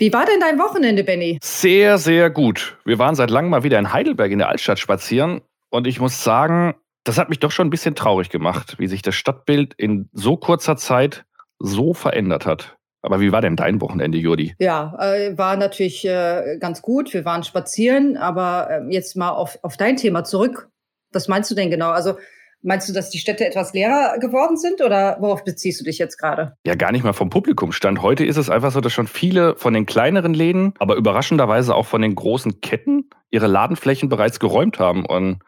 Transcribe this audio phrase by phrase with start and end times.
[0.00, 1.38] Wie war denn dein Wochenende, Benny?
[1.42, 2.78] Sehr, sehr gut.
[2.86, 6.24] Wir waren seit langem mal wieder in Heidelberg in der Altstadt spazieren und ich muss
[6.24, 10.08] sagen, das hat mich doch schon ein bisschen traurig gemacht, wie sich das Stadtbild in
[10.14, 11.26] so kurzer Zeit
[11.58, 12.78] so verändert hat.
[13.02, 14.54] Aber wie war denn dein Wochenende, Jodi?
[14.58, 17.12] Ja, äh, war natürlich äh, ganz gut.
[17.12, 20.70] Wir waren spazieren, aber äh, jetzt mal auf, auf dein Thema zurück.
[21.12, 21.90] Was meinst du denn genau?
[21.90, 22.16] Also
[22.62, 26.18] Meinst du, dass die Städte etwas leerer geworden sind oder worauf beziehst du dich jetzt
[26.18, 26.56] gerade?
[26.66, 28.02] Ja, gar nicht mal vom Publikumstand.
[28.02, 31.86] Heute ist es einfach so, dass schon viele von den kleineren Läden, aber überraschenderweise auch
[31.86, 35.06] von den großen Ketten ihre Ladenflächen bereits geräumt haben.
[35.06, 35.38] Und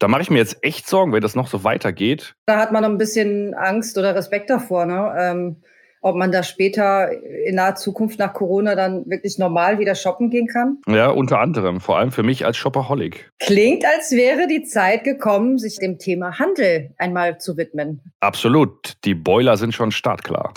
[0.00, 2.34] da mache ich mir jetzt echt Sorgen, wenn das noch so weitergeht.
[2.46, 4.84] Da hat man noch ein bisschen Angst oder Respekt davor.
[4.84, 5.14] Ne?
[5.16, 5.56] Ähm,
[6.00, 7.10] ob man da später
[7.46, 10.78] in naher Zukunft nach Corona dann wirklich normal wieder shoppen gehen kann?
[10.86, 13.30] Ja, unter anderem, vor allem für mich als Shopaholic.
[13.38, 18.00] Klingt, als wäre die Zeit gekommen, sich dem Thema Handel einmal zu widmen.
[18.20, 20.52] Absolut, die Boiler sind schon startklar.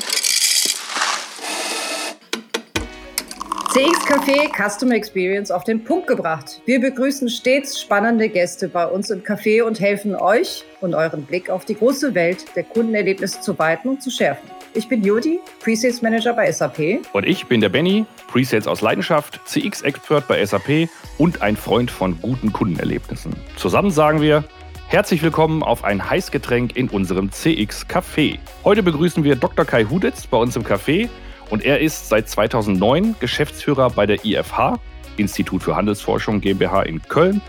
[3.72, 6.62] CX Café Customer Experience auf den Punkt gebracht.
[6.66, 11.50] Wir begrüßen stets spannende Gäste bei uns im Café und helfen euch und euren Blick
[11.50, 14.50] auf die große Welt der Kundenerlebnisse zu weiten und zu schärfen.
[14.74, 17.02] Ich bin Jodi, Presales Manager bei SAP.
[17.12, 22.18] Und ich bin der Benny, Presales aus Leidenschaft, CX-Expert bei SAP und ein Freund von
[22.22, 23.36] guten Kundenerlebnissen.
[23.58, 24.46] Zusammen sagen wir,
[24.88, 28.40] Herzlich willkommen auf ein Heißgetränk in unserem CX Café.
[28.66, 29.64] Heute begrüßen wir Dr.
[29.64, 31.08] Kai Huditz bei uns im Café
[31.50, 34.80] und er ist seit 2009 Geschäftsführer bei der IFH,
[35.16, 37.42] Institut für Handelsforschung GmbH in Köln.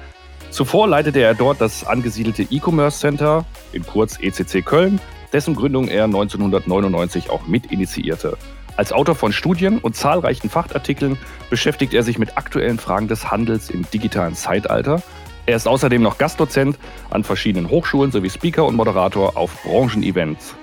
[0.50, 5.00] Zuvor leitete er dort das angesiedelte E-Commerce Center, in kurz ECC Köln,
[5.32, 8.36] dessen Gründung er 1999 auch mitinitiierte.
[8.76, 11.18] Als Autor von Studien und zahlreichen Fachartikeln
[11.50, 15.02] beschäftigt er sich mit aktuellen Fragen des Handels im digitalen Zeitalter.
[15.44, 16.78] Er ist außerdem noch Gastdozent
[17.10, 20.54] an verschiedenen Hochschulen sowie Speaker und Moderator auf Branchenevents.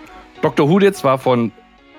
[0.42, 0.68] Dr.
[0.68, 1.52] Huditz war von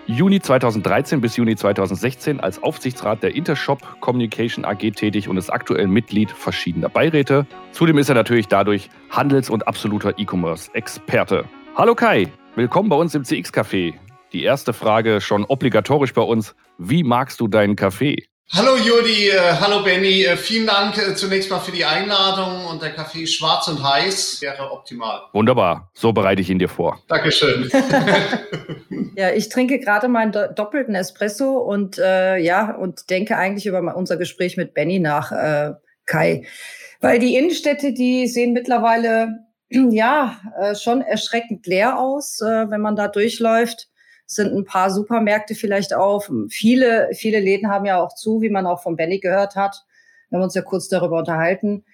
[0.06, 5.86] Juni 2013 bis Juni 2016 als Aufsichtsrat der Intershop Communication AG tätig und ist aktuell
[5.86, 7.46] Mitglied verschiedener Beiräte.
[7.70, 11.44] Zudem ist er natürlich dadurch Handels- und absoluter E-Commerce-Experte.
[11.76, 12.26] Hallo Kai,
[12.56, 13.94] Willkommen bei uns im CX-Café.
[14.32, 16.56] Die erste Frage schon obligatorisch bei uns.
[16.78, 18.26] Wie magst du deinen Kaffee?
[18.52, 20.24] Hallo Judi, äh, hallo Benny.
[20.24, 24.42] Äh, vielen Dank äh, zunächst mal für die Einladung und der Kaffee schwarz und heiß
[24.42, 25.20] wäre optimal.
[25.32, 27.00] Wunderbar, so bereite ich ihn dir vor.
[27.06, 27.70] Dankeschön.
[29.16, 33.94] ja, ich trinke gerade meinen do doppelten Espresso und äh, ja und denke eigentlich über
[33.94, 35.74] unser Gespräch mit Benny nach, äh,
[36.04, 36.44] Kai,
[37.00, 42.96] weil die Innenstädte, die sehen mittlerweile ja, äh, schon erschreckend leer aus, äh, wenn man
[42.96, 43.88] da durchläuft.
[44.26, 46.30] Es sind ein paar Supermärkte vielleicht auf.
[46.48, 49.84] Viele, viele Läden haben ja auch zu, wie man auch von Benny gehört hat.
[50.28, 51.84] Wir haben uns ja kurz darüber unterhalten.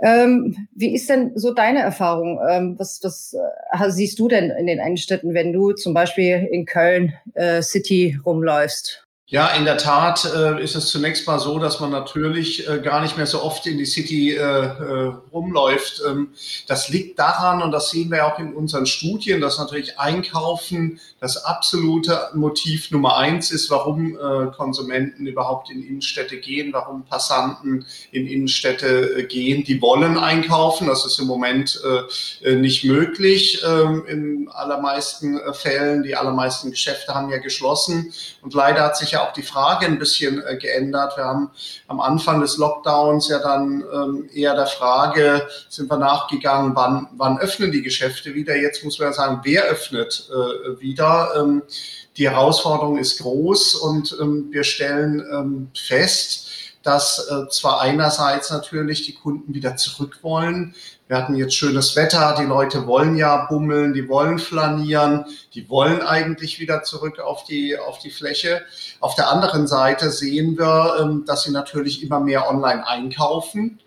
[0.00, 2.40] Ähm, wie ist denn so deine Erfahrung?
[2.48, 6.66] Ähm, was, was äh, siehst du denn in den Innenstädten, wenn du zum Beispiel in
[6.66, 7.14] Köln
[7.60, 9.06] City rumläufst?
[9.32, 13.00] Ja, in der Tat äh, ist es zunächst mal so, dass man natürlich äh, gar
[13.00, 16.02] nicht mehr so oft in die City äh, äh, rumläuft.
[16.06, 16.34] Ähm,
[16.66, 21.42] das liegt daran, und das sehen wir auch in unseren Studien, dass natürlich Einkaufen das
[21.46, 28.26] absolute Motiv Nummer eins ist, warum äh, Konsumenten überhaupt in Innenstädte gehen, warum Passanten in
[28.26, 29.64] Innenstädte äh, gehen.
[29.64, 31.80] Die wollen einkaufen, das ist im Moment
[32.44, 36.02] nicht möglich ähm, in allermeisten Fällen.
[36.02, 38.12] Die allermeisten Geschäfte haben ja geschlossen
[38.42, 41.16] und leider hat sich ja auch die Frage ein bisschen äh, geändert.
[41.16, 41.50] Wir haben
[41.88, 47.38] am Anfang des Lockdowns ja dann ähm, eher der Frage, sind wir nachgegangen, wann, wann
[47.38, 48.56] öffnen die Geschäfte wieder?
[48.56, 51.32] Jetzt muss man ja sagen, wer öffnet äh, wieder?
[51.36, 51.62] Ähm,
[52.16, 56.48] die Herausforderung ist groß und ähm, wir stellen ähm, fest,
[56.82, 60.74] dass äh, zwar einerseits natürlich die Kunden wieder zurück wollen.
[61.12, 66.00] Wir hatten jetzt schönes Wetter, die Leute wollen ja bummeln, die wollen flanieren, die wollen
[66.00, 68.62] eigentlich wieder zurück auf die, auf die Fläche.
[68.98, 73.78] Auf der anderen Seite sehen wir, ähm, dass sie natürlich immer mehr online einkaufen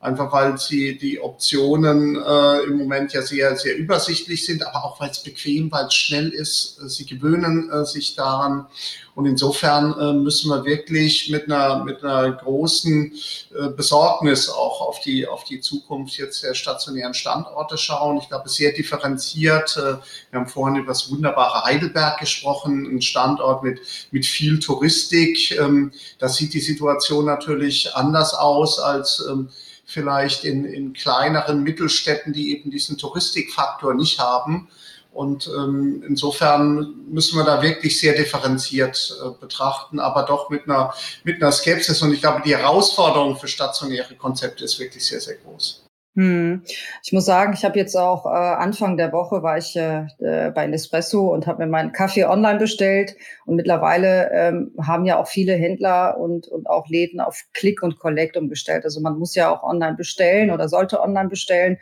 [0.00, 5.00] einfach weil sie die Optionen äh, im Moment ja sehr, sehr übersichtlich sind, aber auch
[5.00, 6.78] weil es bequem, weil es schnell ist.
[6.82, 8.66] Äh, sie gewöhnen äh, sich daran.
[9.14, 13.14] Und insofern äh, müssen wir wirklich mit einer, mit einer großen
[13.58, 18.18] äh, Besorgnis auch auf die, auf die Zukunft jetzt der stationären Standorte schauen.
[18.18, 19.78] Ich glaube, sehr differenziert.
[19.78, 19.96] Äh,
[20.30, 23.80] wir haben vorhin über das wunderbare Heidelberg gesprochen, ein Standort mit,
[24.10, 25.58] mit viel Touristik.
[25.58, 29.48] Ähm, da sieht die Situation natürlich anders aus als ähm,
[29.86, 34.68] vielleicht in, in kleineren Mittelstädten, die eben diesen Touristikfaktor nicht haben.
[35.12, 40.92] Und ähm, insofern müssen wir da wirklich sehr differenziert äh, betrachten, aber doch mit einer,
[41.24, 42.02] mit einer Skepsis.
[42.02, 45.85] Und ich glaube, die Herausforderung für stationäre Konzepte ist wirklich sehr, sehr groß.
[46.16, 46.62] Hm.
[47.04, 50.50] Ich muss sagen, ich habe jetzt auch äh, Anfang der Woche war ich äh, äh
[50.50, 53.16] bei Nespresso und habe mir meinen Kaffee online bestellt.
[53.44, 57.98] Und mittlerweile ähm, haben ja auch viele Händler und, und auch Läden auf Click und
[57.98, 58.84] Collect umgestellt.
[58.84, 61.76] Also man muss ja auch online bestellen oder sollte online bestellen.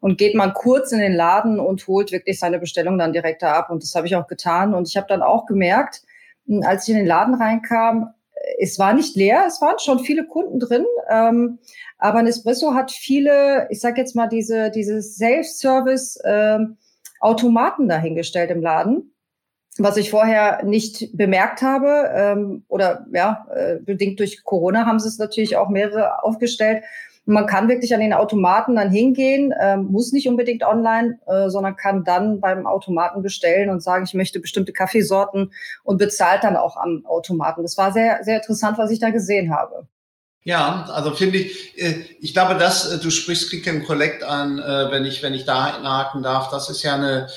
[0.00, 3.54] Und geht man kurz in den Laden und holt wirklich seine Bestellung dann direkt da
[3.54, 3.70] ab.
[3.70, 4.74] Und das habe ich auch getan.
[4.74, 6.02] Und ich habe dann auch gemerkt,
[6.46, 8.14] hm, als ich in den Laden reinkam,
[8.58, 11.58] es war nicht leer, es waren schon viele Kunden drin, ähm,
[12.02, 19.14] aber Nespresso hat viele, ich sage jetzt mal, diese, diese Self-Service-Automaten ähm, dahingestellt im Laden,
[19.78, 25.06] was ich vorher nicht bemerkt habe ähm, oder ja, äh, bedingt durch Corona haben sie
[25.06, 26.82] es natürlich auch mehrere aufgestellt.
[27.24, 31.76] Man kann wirklich an den Automaten dann hingehen, äh, muss nicht unbedingt online, äh, sondern
[31.76, 35.52] kann dann beim Automaten bestellen und sagen, ich möchte bestimmte Kaffeesorten
[35.84, 37.62] und bezahlt dann auch am Automaten.
[37.62, 39.86] Das war sehr, sehr interessant, was ich da gesehen habe.
[40.44, 44.58] Ja, also finde ich, äh, ich glaube, dass äh, du sprichst Click and Collect an,
[44.58, 46.50] äh, wenn ich, wenn ich da einhaken darf.
[46.50, 47.28] Das ist ja eine,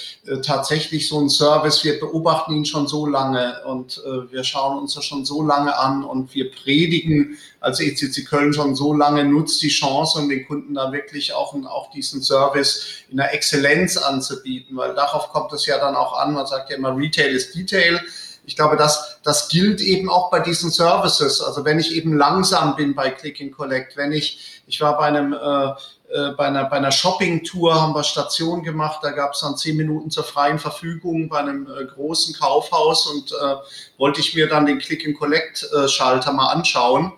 [0.41, 1.83] tatsächlich so ein Service.
[1.83, 6.03] Wir beobachten ihn schon so lange und wir schauen uns das schon so lange an
[6.03, 10.73] und wir predigen als ECC Köln schon so lange, nutzt die Chance, um den Kunden
[10.73, 15.77] da wirklich auch, auch diesen Service in der Exzellenz anzubieten, weil darauf kommt es ja
[15.77, 16.33] dann auch an.
[16.33, 18.01] Man sagt ja immer, Retail ist Detail
[18.45, 21.41] ich glaube, das, das gilt eben auch bei diesen Services.
[21.41, 25.05] Also wenn ich eben langsam bin bei Click and Collect, wenn ich, ich war bei
[25.05, 25.69] einem, äh,
[26.13, 29.77] äh, bei einer, bei einer Shopping-Tour, haben wir Station gemacht, da gab es dann zehn
[29.77, 33.55] Minuten zur freien Verfügung bei einem äh, großen Kaufhaus und äh,
[33.97, 37.13] wollte ich mir dann den Click and Collect-Schalter mal anschauen.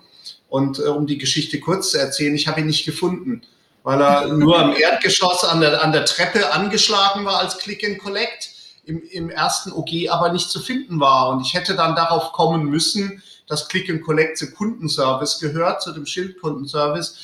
[0.50, 3.42] Und äh, um die Geschichte kurz zu erzählen, ich habe ihn nicht gefunden,
[3.84, 8.00] weil er nur im Erdgeschoss an der, an der Treppe angeschlagen war als Click and
[8.00, 8.57] Collect
[8.88, 11.30] im, im ersten OG aber nicht zu finden war.
[11.30, 15.92] Und ich hätte dann darauf kommen müssen, dass Click and Collect zu Kundenservice gehört, zu
[15.92, 17.18] dem Schildkundenservice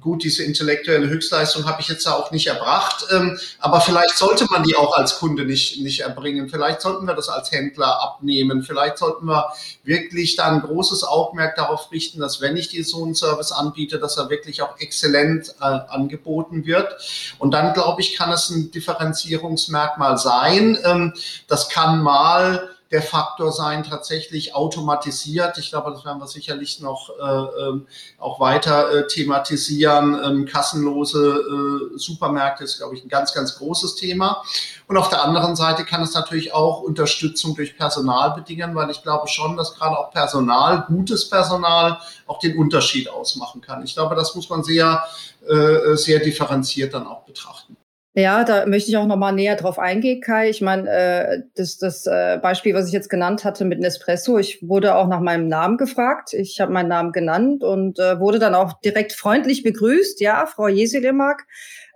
[0.00, 4.62] gut, diese intellektuelle Höchstleistung habe ich jetzt auch nicht erbracht, ähm, aber vielleicht sollte man
[4.62, 6.48] die auch als Kunde nicht, nicht erbringen.
[6.48, 8.62] Vielleicht sollten wir das als Händler abnehmen.
[8.62, 9.50] Vielleicht sollten wir
[9.84, 13.98] wirklich da ein großes Augenmerk darauf richten, dass wenn ich dir so einen Service anbiete,
[13.98, 16.94] dass er wirklich auch exzellent äh, angeboten wird.
[17.38, 20.78] Und dann, glaube ich, kann es ein Differenzierungsmerkmal sein.
[20.84, 21.14] Ähm,
[21.46, 25.58] das kann mal der Faktor sein, tatsächlich automatisiert.
[25.58, 27.86] Ich glaube, das werden wir sicherlich noch äh, ähm,
[28.18, 30.18] auch weiter äh, thematisieren.
[30.24, 34.42] Ähm, kassenlose äh, Supermärkte ist, glaube ich, ein ganz, ganz großes Thema.
[34.86, 39.02] Und auf der anderen Seite kann es natürlich auch Unterstützung durch Personal bedingen, weil ich
[39.02, 43.82] glaube schon, dass gerade auch Personal, gutes Personal, auch den Unterschied ausmachen kann.
[43.82, 45.04] Ich glaube, das muss man sehr,
[45.46, 47.77] äh, sehr differenziert dann auch betrachten.
[48.18, 50.50] Ja, da möchte ich auch noch mal näher drauf eingehen, Kai.
[50.50, 54.60] Ich meine, äh, das, das äh, Beispiel, was ich jetzt genannt hatte mit Nespresso, ich
[54.60, 56.32] wurde auch nach meinem Namen gefragt.
[56.32, 60.20] Ich habe meinen Namen genannt und äh, wurde dann auch direkt freundlich begrüßt.
[60.20, 61.46] Ja, Frau Jeselemark,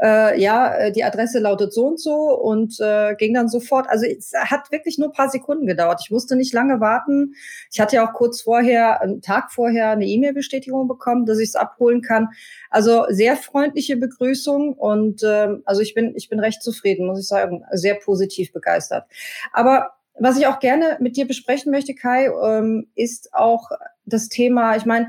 [0.02, 3.88] äh, ja, äh, die Adresse lautet so und so und äh, ging dann sofort.
[3.88, 6.00] Also es hat wirklich nur paar Sekunden gedauert.
[6.02, 7.34] Ich musste nicht lange warten.
[7.70, 11.56] Ich hatte ja auch kurz vorher, einen Tag vorher, eine E-Mail-Bestätigung bekommen, dass ich es
[11.56, 12.28] abholen kann.
[12.68, 17.28] Also sehr freundliche Begrüßung und äh, also ich bin, ich bin recht zufrieden, muss ich
[17.28, 19.04] sagen, sehr positiv begeistert.
[19.52, 23.70] Aber was ich auch gerne mit dir besprechen möchte, Kai, ähm, ist auch
[24.04, 25.08] das Thema, ich meine,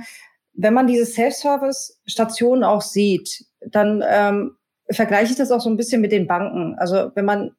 [0.53, 4.55] wenn man diese Self-Service-Stationen auch sieht, dann ähm,
[4.89, 6.75] vergleiche ich das auch so ein bisschen mit den Banken.
[6.77, 7.55] Also wenn man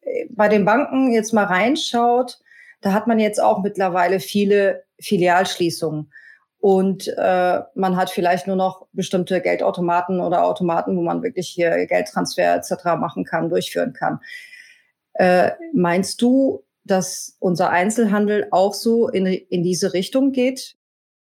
[0.00, 2.38] äh, bei den Banken jetzt mal reinschaut,
[2.80, 6.12] da hat man jetzt auch mittlerweile viele Filialschließungen.
[6.58, 11.86] Und äh, man hat vielleicht nur noch bestimmte Geldautomaten oder Automaten, wo man wirklich hier
[11.86, 12.84] Geldtransfer etc.
[12.98, 14.20] machen kann, durchführen kann.
[15.14, 20.76] Äh, meinst du, dass unser Einzelhandel auch so in, in diese Richtung geht?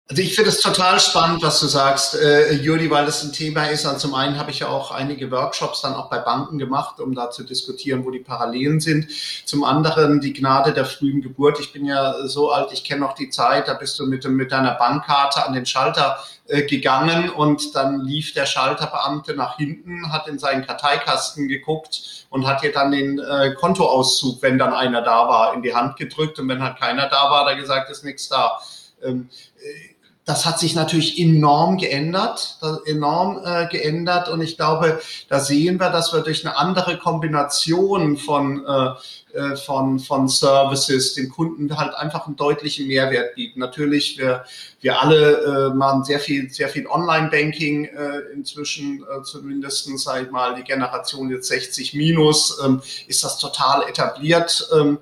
[0.08, 3.66] Also ich finde es total spannend, was du sagst, äh, Juli, weil das ein Thema
[3.66, 3.86] ist.
[3.86, 7.14] Und zum einen habe ich ja auch einige Workshops dann auch bei Banken gemacht, um
[7.14, 9.08] da zu diskutieren, wo die Parallelen sind.
[9.46, 11.60] Zum anderen die Gnade der frühen Geburt.
[11.60, 14.52] Ich bin ja so alt, ich kenne noch die Zeit, da bist du mit, mit
[14.52, 20.26] deiner Bankkarte an den Schalter äh, gegangen und dann lief der Schalterbeamte nach hinten, hat
[20.28, 25.28] in seinen Karteikasten geguckt und hat dir dann den äh, Kontoauszug, wenn dann einer da
[25.28, 26.38] war, in die Hand gedrückt.
[26.38, 28.60] Und wenn halt keiner da war, er gesagt, ist nichts da.
[29.02, 29.91] Ähm, äh,
[30.24, 34.28] das hat sich natürlich enorm geändert, enorm äh, geändert.
[34.28, 38.90] Und ich glaube, da sehen wir, dass wir durch eine andere Kombination von äh,
[39.32, 43.60] äh, von, von Services, dem Kunden halt einfach einen deutlichen Mehrwert bieten.
[43.60, 44.44] Natürlich, wir,
[44.82, 50.30] wir alle äh, machen sehr viel, sehr viel Online-Banking äh, inzwischen, äh, zumindest, sage ich
[50.30, 54.68] mal, die Generation jetzt 60 minus, ähm, ist das total etabliert.
[54.78, 54.98] Ähm,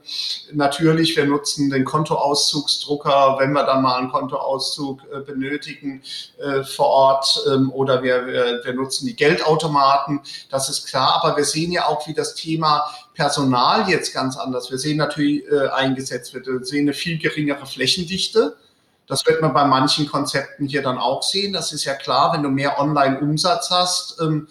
[0.53, 6.03] natürlich, wir nutzen den Kontoauszugsdrucker, wenn wir dann mal einen Kontoauszug äh, benötigen
[6.39, 10.21] äh, vor Ort ähm, oder wir, wir, wir nutzen die Geldautomaten,
[10.51, 14.71] das ist klar, aber wir sehen ja auch, wie das Thema Personal jetzt ganz anders.
[14.71, 16.47] Wir sehen natürlich äh, eingesetzt wird.
[16.47, 18.57] Wir sehen eine viel geringere Flächendichte.
[19.07, 21.53] Das wird man bei manchen Konzepten hier dann auch sehen.
[21.53, 24.47] Das ist ja klar, wenn du mehr Online-Umsatz hast, ähm,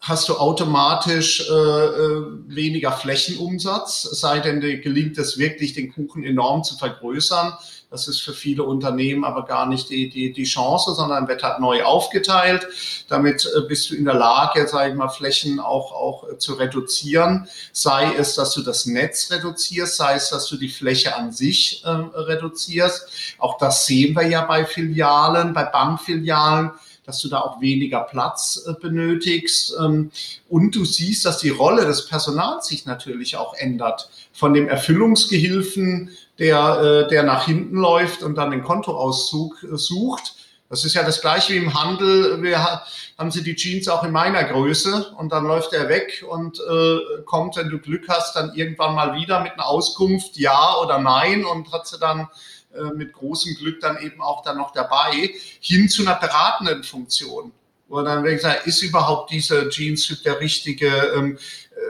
[0.00, 6.24] hast du automatisch äh, äh, weniger Flächenumsatz, sei denn, dir gelingt es wirklich, den Kuchen
[6.24, 7.54] enorm zu vergrößern.
[7.90, 11.58] Das ist für viele Unternehmen aber gar nicht die, die, die Chance, sondern wird halt
[11.58, 12.68] neu aufgeteilt.
[13.08, 16.54] Damit äh, bist du in der Lage, sage ich mal, Flächen auch, auch äh, zu
[16.54, 17.48] reduzieren.
[17.72, 21.82] Sei es, dass du das Netz reduzierst, sei es, dass du die Fläche an sich
[21.84, 23.34] äh, reduzierst.
[23.38, 26.70] Auch das sehen wir ja bei Filialen, bei Bankfilialen
[27.10, 29.74] dass du da auch weniger Platz äh, benötigst.
[29.80, 30.12] Ähm,
[30.48, 34.10] und du siehst, dass die Rolle des Personals sich natürlich auch ändert.
[34.32, 40.34] Von dem Erfüllungsgehilfen der, äh, der nach hinten läuft und dann den Kontoauszug äh, sucht.
[40.70, 42.42] Das ist ja das gleiche wie im Handel.
[42.42, 42.82] Wir
[43.18, 47.22] haben sie die Jeans auch in meiner Größe und dann läuft er weg und äh,
[47.26, 51.44] kommt, wenn du Glück hast, dann irgendwann mal wieder mit einer Auskunft, ja oder nein
[51.44, 52.28] und hat sie dann
[52.72, 57.52] äh, mit großem Glück dann eben auch dann noch dabei, hin zu einer beratenden Funktion.
[57.88, 60.86] Wo dann wirklich sagen, ist überhaupt dieser Jeans-Typ der richtige?
[61.16, 61.38] Ähm,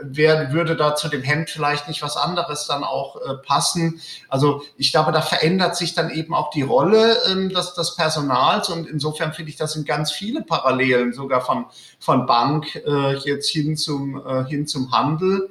[0.02, 4.00] wer würde da zu dem Hemd vielleicht nicht was anderes dann auch äh, passen?
[4.28, 8.68] Also ich glaube, da verändert sich dann eben auch die Rolle ähm, des, des Personals
[8.68, 11.66] und insofern finde ich, das sind ganz viele Parallelen sogar von,
[11.98, 15.48] von Bank äh, jetzt hin zum, äh, hin zum Handel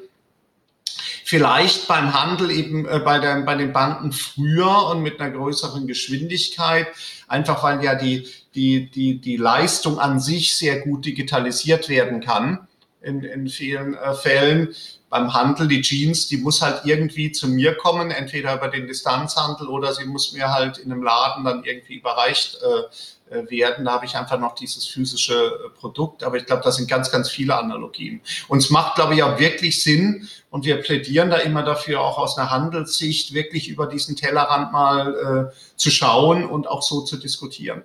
[1.29, 5.85] vielleicht beim Handel eben äh, bei, der, bei den Banken früher und mit einer größeren
[5.85, 6.87] Geschwindigkeit,
[7.27, 12.67] einfach weil ja die, die, die, die Leistung an sich sehr gut digitalisiert werden kann
[13.01, 14.75] in, in vielen äh, Fällen.
[15.09, 19.67] Beim Handel, die Jeans, die muss halt irgendwie zu mir kommen, entweder über den Distanzhandel
[19.67, 23.85] oder sie muss mir halt in einem Laden dann irgendwie überreicht äh, äh werden.
[23.85, 26.23] Da habe ich einfach noch dieses physische äh, Produkt.
[26.23, 28.21] Aber ich glaube, da sind ganz, ganz viele Analogien.
[28.49, 30.27] Und es macht, glaube ich, auch wirklich Sinn.
[30.51, 35.49] Und wir plädieren da immer dafür, auch aus einer Handelssicht wirklich über diesen Tellerrand mal
[35.51, 37.83] äh, zu schauen und auch so zu diskutieren.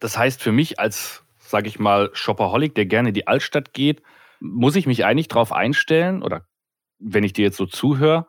[0.00, 4.02] Das heißt für mich als, sage ich mal, Shopaholic, der gerne in die Altstadt geht,
[4.44, 6.42] muss ich mich eigentlich darauf einstellen oder
[6.98, 8.26] wenn ich dir jetzt so zuhöre,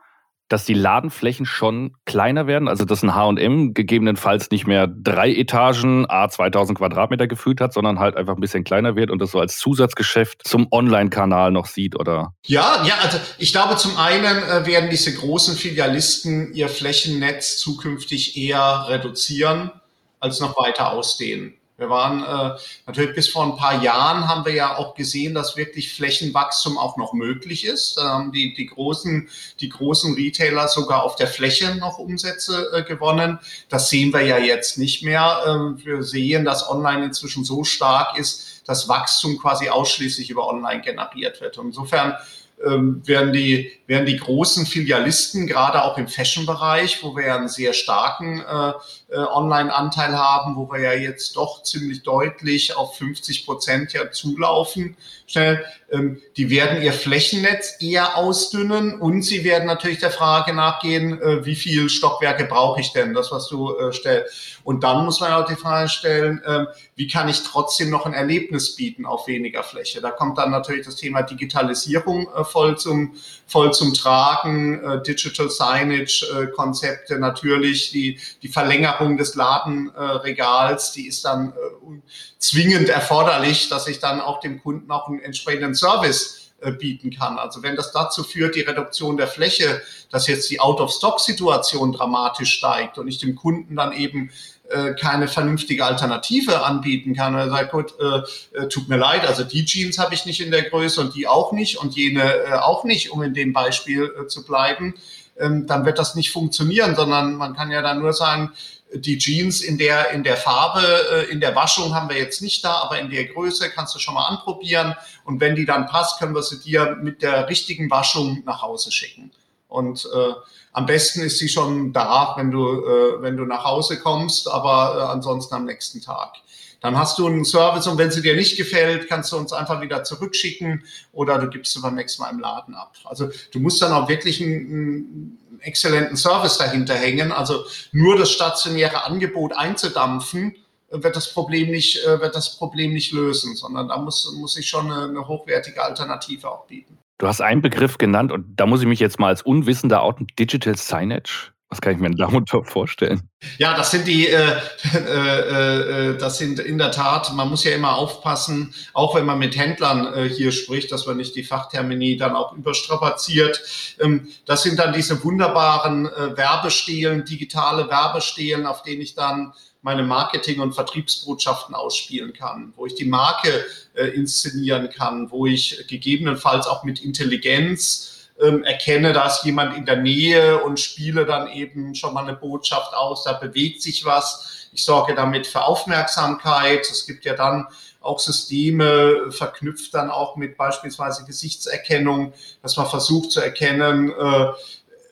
[0.48, 6.06] dass die Ladenflächen schon kleiner werden, also dass ein H&M gegebenenfalls nicht mehr drei Etagen,
[6.08, 9.40] a 2000 Quadratmeter gefühlt hat, sondern halt einfach ein bisschen kleiner wird und das so
[9.40, 12.36] als Zusatzgeschäft zum Online-Kanal noch sieht, oder?
[12.46, 18.38] Ja, ja, also ich glaube, zum einen äh, werden diese großen Filialisten ihr Flächennetz zukünftig
[18.38, 19.72] eher reduzieren
[20.20, 21.56] als noch weiter ausdehnen.
[21.78, 25.58] Wir waren äh, natürlich bis vor ein paar Jahren haben wir ja auch gesehen, dass
[25.58, 27.98] wirklich Flächenwachstum auch noch möglich ist.
[28.02, 29.28] Haben die, die, großen,
[29.60, 33.40] die großen Retailer sogar auf der Fläche noch Umsätze äh, gewonnen.
[33.68, 35.44] Das sehen wir ja jetzt nicht mehr.
[35.48, 40.82] Ähm, wir sehen, dass online inzwischen so stark ist, dass Wachstum quasi ausschließlich über online
[40.82, 41.58] generiert wird.
[41.58, 42.16] Und insofern
[42.64, 47.50] ähm, werden, die, werden die großen Filialisten, gerade auch im Fashion-Bereich, wo wir ja einen
[47.50, 48.74] sehr starken äh,
[49.18, 55.66] Online-Anteil haben, wo wir ja jetzt doch ziemlich deutlich auf 50 Prozent ja zulaufen, schnell,
[55.92, 61.46] ähm, die werden ihr Flächennetz eher ausdünnen und sie werden natürlich der Frage nachgehen, äh,
[61.46, 64.60] wie viel Stockwerke brauche ich denn, das, was du äh, stellst.
[64.64, 68.14] Und dann muss man auch die Frage stellen, äh, wie kann ich trotzdem noch ein
[68.14, 70.02] Erlebnis bieten auf weniger Fläche?
[70.02, 73.16] Da kommt dann natürlich das Thema Digitalisierung äh, voll, zum,
[73.48, 81.50] voll zum Tragen, äh, Digital Signage-Konzepte natürlich, die, die Verlängerung des Ladenregals, die ist dann
[81.50, 82.00] äh,
[82.40, 87.38] zwingend erforderlich, dass ich dann auch dem Kunden auch einen entsprechenden Service äh, bieten kann.
[87.38, 92.98] Also wenn das dazu führt, die Reduktion der Fläche, dass jetzt die Out-of-Stock-Situation dramatisch steigt
[92.98, 94.32] und ich dem Kunden dann eben
[94.70, 97.36] äh, keine vernünftige Alternative anbieten kann.
[97.36, 100.52] Er sagt, gut, äh, äh, tut mir leid, also die Jeans habe ich nicht in
[100.52, 104.12] der Größe und die auch nicht und jene äh, auch nicht, um in dem Beispiel
[104.20, 104.96] äh, zu bleiben,
[105.38, 108.54] ähm, dann wird das nicht funktionieren, sondern man kann ja dann nur sagen,
[108.94, 110.82] die Jeans in der, in der Farbe,
[111.12, 114.00] äh, in der Waschung haben wir jetzt nicht da, aber in der Größe kannst du
[114.00, 114.96] schon mal anprobieren.
[115.26, 118.92] Und wenn die dann passt, können wir sie dir mit der richtigen Waschung nach Hause
[118.92, 119.32] schicken.
[119.68, 120.34] Und äh,
[120.76, 124.98] am besten ist sie schon da, wenn du, äh, wenn du nach Hause kommst, aber
[124.98, 126.34] äh, ansonsten am nächsten Tag.
[126.82, 129.80] Dann hast du einen Service und wenn sie dir nicht gefällt, kannst du uns einfach
[129.80, 132.92] wieder zurückschicken oder du gibst sie beim nächsten Mal im Laden ab.
[133.06, 137.32] Also du musst dann auch wirklich einen, einen exzellenten Service dahinter hängen.
[137.32, 137.64] Also
[137.94, 140.58] nur das stationäre Angebot einzudampfen,
[140.90, 144.68] wird das Problem nicht, äh, wird das Problem nicht lösen, sondern da muss, muss ich
[144.68, 146.98] schon eine, eine hochwertige Alternative auch bieten.
[147.18, 150.28] Du hast einen Begriff genannt und da muss ich mich jetzt mal als Unwissender outen,
[150.38, 151.52] Digital Signage.
[151.70, 153.30] Was kann ich mir darunter vorstellen?
[153.58, 154.60] Ja, das sind die, äh,
[154.94, 159.40] äh, äh, das sind in der Tat, man muss ja immer aufpassen, auch wenn man
[159.40, 163.62] mit Händlern äh, hier spricht, dass man nicht die Fachtermini dann auch überstrapaziert.
[164.00, 169.54] Ähm, das sind dann diese wunderbaren äh, Werbestelen, digitale Werbestelen, auf denen ich dann
[169.86, 175.86] meine Marketing- und Vertriebsbotschaften ausspielen kann, wo ich die Marke äh, inszenieren kann, wo ich
[175.88, 181.48] gegebenenfalls auch mit Intelligenz ähm, erkenne, da ist jemand in der Nähe und spiele dann
[181.50, 184.70] eben schon mal eine Botschaft aus, da bewegt sich was.
[184.74, 186.82] Ich sorge damit für Aufmerksamkeit.
[186.90, 187.68] Es gibt ja dann
[188.02, 194.48] auch Systeme verknüpft dann auch mit beispielsweise Gesichtserkennung, dass man versucht zu erkennen, äh,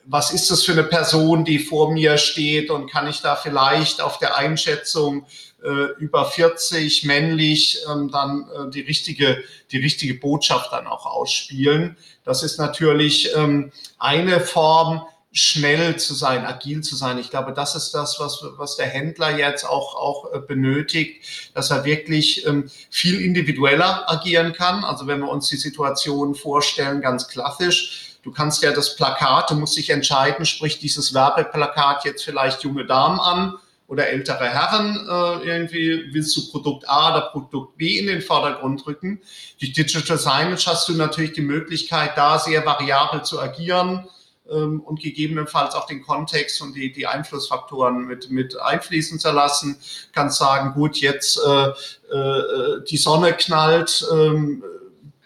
[0.06, 4.00] was ist das für eine Person, die vor mir steht und kann ich da vielleicht
[4.00, 5.26] auf der Einschätzung
[5.62, 9.42] äh, über 40 männlich ähm, dann äh, die richtige
[9.72, 11.96] die richtige Botschaft dann auch ausspielen.
[12.24, 15.02] Das ist natürlich ähm, eine Form,
[15.36, 17.18] schnell zu sein, agil zu sein.
[17.18, 21.72] Ich glaube, das ist das, was, was der Händler jetzt auch, auch äh, benötigt, dass
[21.72, 24.84] er wirklich ähm, viel individueller agieren kann.
[24.84, 29.54] Also wenn wir uns die Situation vorstellen, ganz klassisch, Du kannst ja das Plakat, du
[29.54, 35.46] musst dich entscheiden, spricht dieses Werbeplakat jetzt vielleicht junge Damen an oder ältere Herren äh,
[35.46, 39.20] irgendwie, willst du Produkt A oder Produkt B in den Vordergrund rücken.
[39.60, 44.08] Durch Digital Signage hast du natürlich die Möglichkeit, da sehr variabel zu agieren
[44.50, 49.76] ähm, und gegebenenfalls auch den Kontext und die, die Einflussfaktoren mit, mit einfließen zu lassen.
[50.12, 54.62] Kannst sagen, gut, jetzt äh, äh, die Sonne knallt, äh,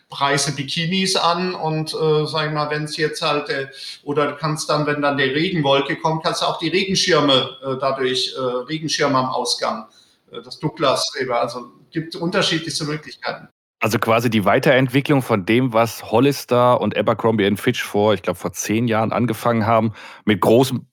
[0.09, 3.69] Preise Bikinis an und äh, sag ich mal, wenn es jetzt halt äh,
[4.05, 7.77] oder du kannst dann, wenn dann der Regenwolke kommt, kannst du auch die Regenschirme äh,
[7.79, 9.87] dadurch äh, Regenschirme am Ausgang,
[10.33, 13.49] äh, das Douglas also gibt unterschiedlichste Möglichkeiten.
[13.81, 18.53] Also quasi die Weiterentwicklung von dem, was Hollister und Abercrombie Fitch vor, ich glaube vor
[18.53, 19.93] zehn Jahren angefangen haben,
[20.25, 20.89] mit großen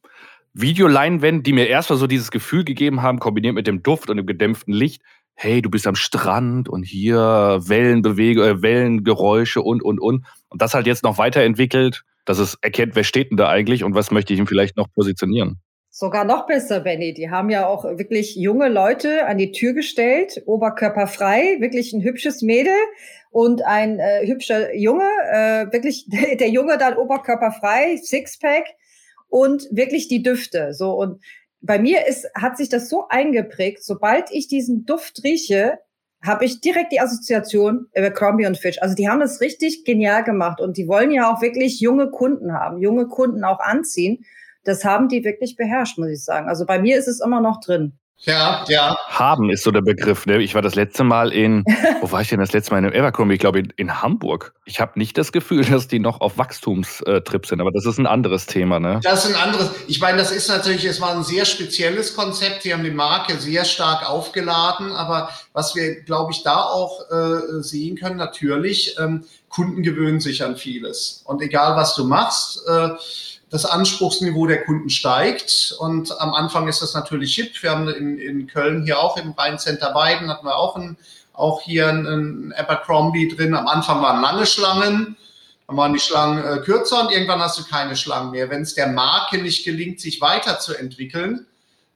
[0.54, 4.26] Videoleinwänden, die mir erstmal so dieses Gefühl gegeben haben, kombiniert mit dem Duft und dem
[4.26, 5.02] gedämpften Licht,
[5.36, 10.26] hey, du bist am Strand und hier Wellenbewege, äh, Wellengeräusche und, und, und.
[10.50, 13.94] Und das halt jetzt noch weiterentwickelt, dass es erkennt, wer steht denn da eigentlich und
[13.94, 15.60] was möchte ich ihm vielleicht noch positionieren.
[15.92, 17.14] Sogar noch besser, Benny.
[17.14, 22.42] Die haben ja auch wirklich junge Leute an die Tür gestellt, oberkörperfrei, wirklich ein hübsches
[22.42, 22.74] Mädel
[23.32, 26.08] und ein äh, hübscher Junge, äh, wirklich
[26.40, 28.66] der Junge dann oberkörperfrei, Sixpack
[29.30, 30.74] und wirklich die Düfte.
[30.74, 31.22] So und
[31.62, 35.80] bei mir ist, hat sich das so eingeprägt, sobald ich diesen Duft rieche,
[36.24, 38.82] habe ich direkt die Assoziation über Crombie und Fitch.
[38.82, 42.54] Also die haben das richtig genial gemacht und die wollen ja auch wirklich junge Kunden
[42.54, 44.26] haben, junge Kunden auch anziehen.
[44.64, 46.50] Das haben die wirklich beherrscht, muss ich sagen.
[46.50, 48.00] Also bei mir ist es immer noch drin.
[48.20, 48.98] Ja, ja.
[49.08, 50.26] Haben ist so der Begriff.
[50.26, 50.42] Ne?
[50.42, 51.64] Ich war das letzte Mal in,
[52.02, 53.36] wo war ich denn das letzte Mal in Evercrombie?
[53.36, 54.54] Ich glaube in, in Hamburg.
[54.66, 58.08] Ich habe nicht das Gefühl, dass die noch auf Wachstumstrip sind, aber das ist ein
[58.08, 58.80] anderes Thema.
[58.80, 59.00] Ne?
[59.04, 59.72] Das ist ein anderes.
[59.88, 62.64] Ich meine, das ist natürlich, es war ein sehr spezielles Konzept.
[62.64, 67.62] Sie haben die Marke sehr stark aufgeladen, aber was wir, glaube ich, da auch äh,
[67.62, 71.22] sehen können, natürlich, ähm, Kunden gewöhnen sich an vieles.
[71.26, 72.90] Und egal, was du machst, äh,
[73.56, 75.76] das Anspruchsniveau der Kunden steigt.
[75.80, 77.64] Und am Anfang ist das natürlich hip.
[77.64, 80.98] Wir haben in, in Köln hier auch im Rheincenter Weiden hatten wir auch, ein,
[81.32, 83.56] auch hier ein, Abercrombie drin.
[83.56, 85.16] Am Anfang waren lange Schlangen.
[85.68, 88.50] Dann waren die Schlangen äh, kürzer und irgendwann hast du keine Schlangen mehr.
[88.50, 91.48] Wenn es der Marke nicht gelingt, sich weiterzuentwickeln,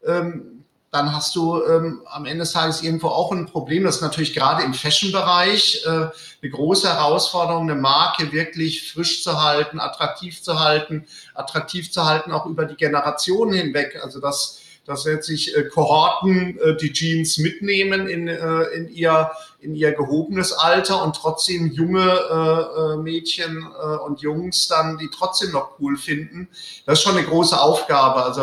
[0.07, 0.58] ähm,
[0.91, 3.83] dann hast du ähm, am Ende des Tages irgendwo auch ein Problem.
[3.83, 9.41] Das ist natürlich gerade im Fashion-Bereich äh, eine große Herausforderung, eine Marke wirklich frisch zu
[9.41, 13.99] halten, attraktiv zu halten, attraktiv zu halten auch über die Generationen hinweg.
[14.01, 14.58] Also dass
[14.89, 20.51] dass letztlich äh, Kohorten äh, die Jeans mitnehmen in, äh, in, ihr, in ihr gehobenes
[20.51, 25.95] Alter und trotzdem junge äh, äh, Mädchen äh, und Jungs dann die trotzdem noch cool
[25.95, 26.49] finden.
[26.87, 28.23] Das ist schon eine große Aufgabe.
[28.23, 28.39] Also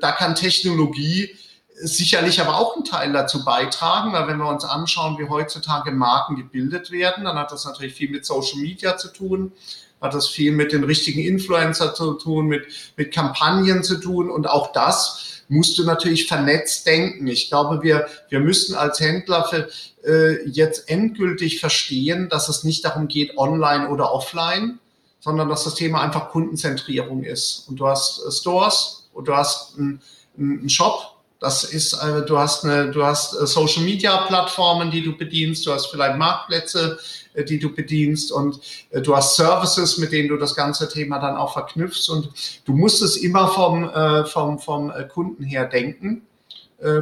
[0.00, 1.30] da kann Technologie
[1.74, 6.34] sicherlich aber auch einen Teil dazu beitragen, weil wenn wir uns anschauen, wie heutzutage Marken
[6.34, 9.52] gebildet werden, dann hat das natürlich viel mit Social Media zu tun
[10.00, 14.48] hat das viel mit den richtigen Influencer zu tun, mit, mit Kampagnen zu tun und
[14.48, 17.26] auch das musst du natürlich vernetzt denken.
[17.26, 19.68] Ich glaube, wir, wir müssen als Händler für,
[20.08, 24.78] äh, jetzt endgültig verstehen, dass es nicht darum geht, online oder offline,
[25.18, 27.66] sondern dass das Thema einfach Kundenzentrierung ist.
[27.68, 32.64] Und du hast äh, Stores und du hast einen Shop, das ist, äh, du hast
[32.64, 36.98] eine, du hast äh, Social Media Plattformen, die du bedienst, du hast vielleicht Marktplätze,
[37.32, 38.30] äh, die du bedienst.
[38.30, 38.60] Und
[38.92, 42.10] du hast Services, mit denen du das ganze Thema dann auch verknüpfst.
[42.10, 42.28] Und
[42.66, 43.90] du musst es immer vom,
[44.26, 46.26] vom, vom Kunden her denken,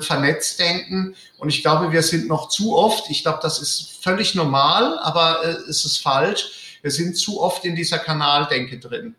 [0.01, 1.15] vernetzt denken.
[1.39, 5.43] Und ich glaube, wir sind noch zu oft, ich glaube, das ist völlig normal, aber
[5.69, 9.15] es ist falsch, wir sind zu oft in dieser Kanaldenke drin.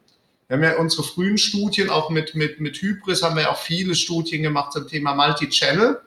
[0.49, 3.57] Wir haben ja unsere frühen Studien, auch mit, mit, mit Hybris haben wir ja auch
[3.59, 6.01] viele Studien gemacht zum Thema Multi-Channel.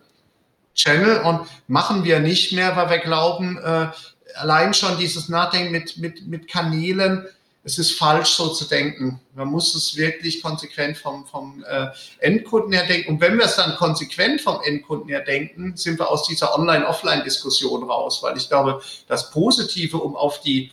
[0.74, 3.86] Channel und machen wir nicht mehr, weil wir glauben, äh,
[4.34, 7.24] allein schon dieses Nachdenken mit, mit, mit Kanälen,
[7.62, 9.20] es ist falsch, so zu denken.
[9.36, 11.86] Man muss es wirklich konsequent vom, vom äh,
[12.18, 13.10] Endkunden her denken.
[13.10, 17.84] Und wenn wir es dann konsequent vom Endkunden her denken, sind wir aus dieser Online-Offline-Diskussion
[17.84, 20.72] raus, weil ich glaube, das Positive, um auf die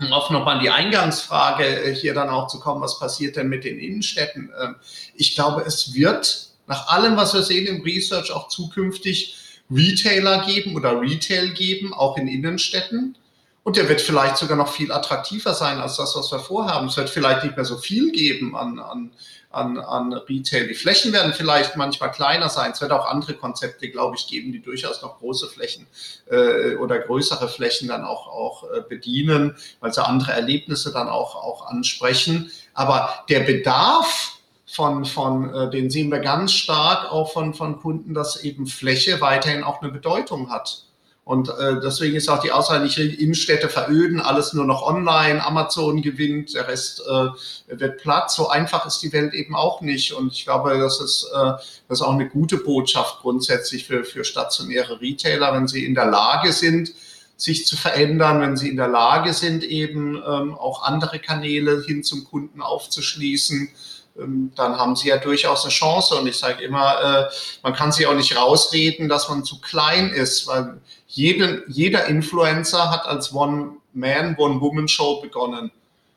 [0.00, 3.64] um auf nochmal die Eingangsfrage äh, hier dann auch zu kommen, was passiert denn mit
[3.64, 4.50] den Innenstädten?
[4.60, 4.76] Ähm,
[5.14, 9.36] ich glaube, es wird nach allem, was wir sehen im Research, auch zukünftig
[9.70, 13.16] Retailer geben oder Retail geben, auch in Innenstädten.
[13.62, 16.88] Und der wird vielleicht sogar noch viel attraktiver sein als das, was wir vorhaben.
[16.88, 19.10] Es wird vielleicht nicht mehr so viel geben an, an,
[19.54, 20.66] an, an Retail.
[20.66, 22.72] Die Flächen werden vielleicht manchmal kleiner sein.
[22.72, 25.86] Es wird auch andere Konzepte, glaube ich, geben, die durchaus noch große Flächen
[26.30, 31.36] äh, oder größere Flächen dann auch, auch äh, bedienen, weil sie andere Erlebnisse dann auch,
[31.36, 32.50] auch ansprechen.
[32.74, 38.14] Aber der Bedarf von, von äh, den sehen wir ganz stark auch von, von Kunden,
[38.14, 40.84] dass eben Fläche weiterhin auch eine Bedeutung hat.
[41.24, 46.02] Und äh, deswegen ist auch die Aussage, nicht Innenstädte veröden, alles nur noch online, Amazon
[46.02, 48.30] gewinnt, der Rest äh, wird platt.
[48.30, 50.12] So einfach ist die Welt eben auch nicht.
[50.12, 51.52] Und ich glaube, das ist, äh,
[51.88, 56.06] das ist auch eine gute Botschaft grundsätzlich für, für stationäre Retailer, wenn sie in der
[56.06, 56.92] Lage sind,
[57.38, 62.04] sich zu verändern, wenn sie in der Lage sind, eben ähm, auch andere Kanäle hin
[62.04, 63.70] zum Kunden aufzuschließen
[64.16, 66.14] dann haben sie ja durchaus eine Chance.
[66.14, 70.10] Und ich sage immer, äh, man kann sich auch nicht rausreden, dass man zu klein
[70.10, 75.70] ist, weil jeden, jeder Influencer hat als One-Man, One-Woman-Show begonnen.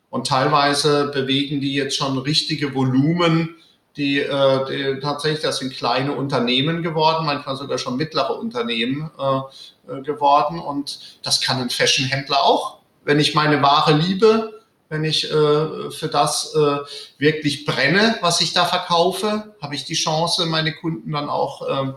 [0.09, 3.55] Und teilweise bewegen die jetzt schon richtige Volumen,
[3.97, 10.01] die, äh, die tatsächlich, das sind kleine Unternehmen geworden, manchmal sogar schon mittlere Unternehmen äh,
[10.01, 10.59] geworden.
[10.59, 12.77] Und das kann ein Fashion-Händler auch.
[13.03, 14.56] Wenn ich meine Ware liebe,
[14.89, 16.77] wenn ich äh, für das äh,
[17.17, 21.95] wirklich brenne, was ich da verkaufe, habe ich die Chance, meine Kunden dann auch ähm,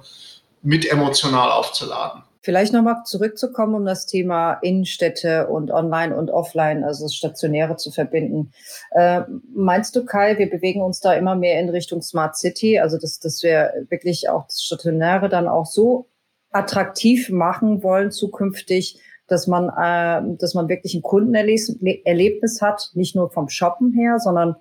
[0.63, 2.23] mit emotional aufzuladen.
[2.43, 7.91] Vielleicht nochmal zurückzukommen, um das Thema Innenstädte und Online und Offline, also das Stationäre zu
[7.91, 8.53] verbinden.
[8.93, 9.23] Äh,
[9.55, 13.19] meinst du, Kai, wir bewegen uns da immer mehr in Richtung Smart City, also dass,
[13.19, 16.07] dass wir wirklich auch das Stationäre dann auch so
[16.51, 18.99] attraktiv machen wollen zukünftig,
[19.31, 24.57] dass man, äh, dass man wirklich ein Kundenerlebnis hat, nicht nur vom Shoppen her, sondern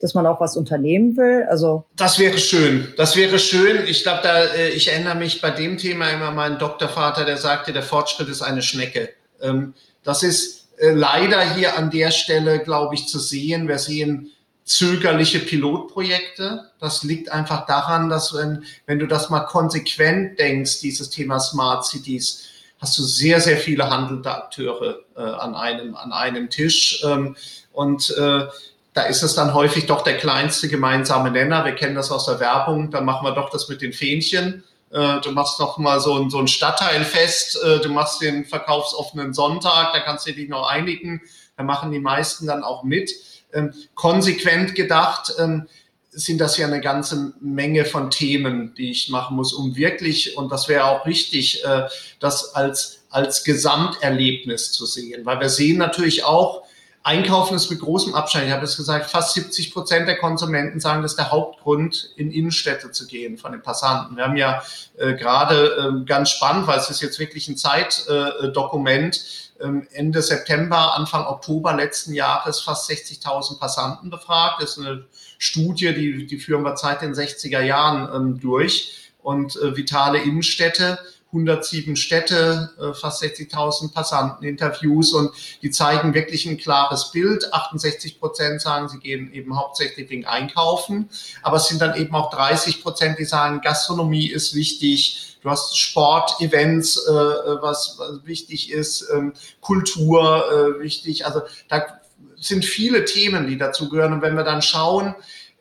[0.00, 1.46] dass man auch was unternehmen will?
[1.50, 2.88] Also das wäre schön.
[2.96, 3.84] Das wäre schön.
[3.86, 7.72] Ich glaube, da äh, ich erinnere mich bei dem Thema immer meinen Doktorvater, der sagte,
[7.72, 9.10] der Fortschritt ist eine Schnecke.
[9.42, 13.68] Ähm, das ist äh, leider hier an der Stelle, glaube ich, zu sehen.
[13.68, 14.30] Wir sehen
[14.64, 16.70] zögerliche Pilotprojekte.
[16.80, 21.84] Das liegt einfach daran, dass wenn, wenn du das mal konsequent denkst, dieses Thema Smart
[21.84, 22.47] Cities,
[22.80, 27.02] hast du sehr, sehr viele handelnde Akteure äh, an, einem, an einem Tisch.
[27.04, 27.36] Ähm,
[27.72, 28.46] und äh,
[28.94, 31.64] da ist es dann häufig doch der kleinste gemeinsame Nenner.
[31.64, 32.90] Wir kennen das aus der Werbung.
[32.90, 34.64] Dann machen wir doch das mit den Fähnchen.
[34.90, 37.62] Äh, du machst noch mal so ein, so ein Stadtteilfest.
[37.62, 39.92] Äh, du machst den verkaufsoffenen Sonntag.
[39.92, 41.20] Da kannst du dich noch einigen.
[41.56, 43.10] Da machen die meisten dann auch mit.
[43.52, 45.68] Ähm, konsequent gedacht, ähm,
[46.18, 50.50] sind das ja eine ganze Menge von Themen, die ich machen muss, um wirklich, und
[50.50, 51.86] das wäre auch richtig, äh,
[52.20, 55.24] das als, als Gesamterlebnis zu sehen.
[55.24, 56.62] Weil wir sehen natürlich auch,
[57.04, 58.46] Einkaufen ist mit großem Abstand.
[58.46, 62.30] Ich habe es gesagt, fast 70 Prozent der Konsumenten sagen, das ist der Hauptgrund, in
[62.30, 64.16] Innenstädte zu gehen von den Passanten.
[64.16, 64.62] Wir haben ja
[64.98, 69.24] äh, gerade äh, ganz spannend, weil es ist jetzt wirklich ein Zeitdokument,
[69.58, 74.60] äh, Ende September, Anfang Oktober letzten Jahres fast 60.000 Passanten befragt.
[74.60, 75.06] Das ist eine
[75.38, 79.12] Studie, die, die führen wir seit den 60er Jahren ähm, durch.
[79.22, 80.98] Und äh, vitale Innenstädte
[81.32, 85.30] 107 Städte, äh, fast 60.000 Passanten, Interviews und
[85.62, 87.52] die zeigen wirklich ein klares Bild.
[87.52, 91.10] 68 Prozent sagen, sie gehen eben hauptsächlich wegen Einkaufen,
[91.42, 95.78] aber es sind dann eben auch 30 Prozent, die sagen, Gastronomie ist wichtig, du hast
[95.78, 101.26] Sport-Events, äh, was, was wichtig ist, ähm, Kultur äh, wichtig.
[101.26, 101.97] Also da
[102.36, 104.14] sind viele Themen, die dazu gehören.
[104.14, 105.14] Und wenn wir dann schauen,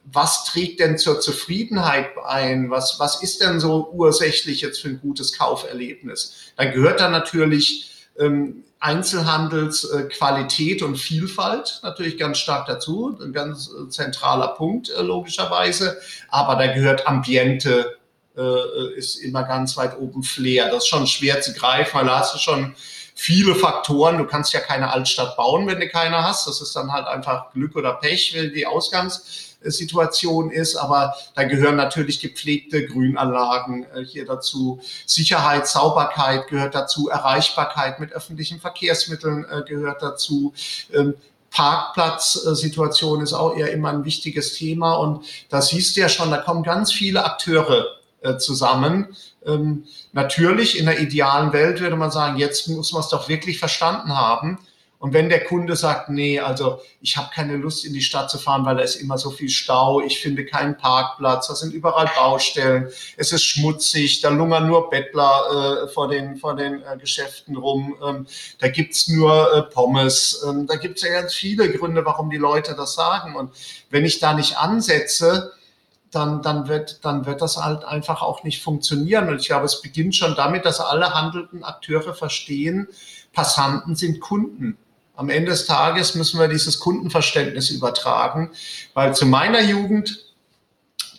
[0.03, 2.69] was trägt denn zur Zufriedenheit ein?
[2.69, 6.35] Was, was ist denn so ursächlich jetzt für ein gutes Kauferlebnis?
[6.55, 13.89] Dann gehört da natürlich ähm, Einzelhandelsqualität und Vielfalt natürlich ganz stark dazu, ein ganz äh,
[13.89, 15.97] zentraler Punkt äh, logischerweise,
[16.29, 17.97] aber da gehört Ambiente,
[18.37, 20.69] äh, ist immer ganz weit oben Flair.
[20.69, 22.75] Das ist schon schwer zu greifen, weil da hast du schon
[23.17, 24.19] viele Faktoren.
[24.19, 26.47] Du kannst ja keine Altstadt bauen, wenn du keine hast.
[26.47, 30.75] Das ist dann halt einfach Glück oder Pech, wenn die Ausgangssituation ist.
[30.75, 34.79] Aber da gehören natürlich gepflegte Grünanlagen äh, hier dazu.
[35.07, 37.09] Sicherheit, Sauberkeit gehört dazu.
[37.09, 40.53] Erreichbarkeit mit öffentlichen Verkehrsmitteln äh, gehört dazu.
[40.93, 41.15] Ähm,
[41.49, 44.93] Parkplatzsituation ist auch eher immer ein wichtiges Thema.
[44.93, 49.15] Und da siehst du ja schon, da kommen ganz viele Akteure äh, zusammen.
[49.47, 53.59] Ähm, natürlich in der idealen Welt würde man sagen, jetzt muss man es doch wirklich
[53.59, 54.59] verstanden haben.
[54.99, 58.39] Und wenn der Kunde sagt, nee, also ich habe keine Lust in die Stadt zu
[58.39, 62.09] fahren, weil da ist immer so viel Stau, ich finde keinen Parkplatz, da sind überall
[62.17, 67.57] Baustellen, es ist schmutzig, da lungern nur Bettler äh, vor den, vor den äh, Geschäften
[67.57, 68.25] rum, ähm,
[68.57, 72.73] da gibt's nur äh, Pommes, ähm, da gibt's ja ganz viele Gründe, warum die Leute
[72.75, 73.35] das sagen.
[73.35, 73.51] Und
[73.91, 75.53] wenn ich da nicht ansetze,
[76.17, 79.29] dann, dann, wird, dann wird das halt einfach auch nicht funktionieren.
[79.29, 82.87] Und ich glaube, es beginnt schon damit, dass alle handelnden Akteure verstehen,
[83.33, 84.77] Passanten sind Kunden.
[85.15, 88.51] Am Ende des Tages müssen wir dieses Kundenverständnis übertragen,
[88.95, 90.33] weil zu meiner Jugend,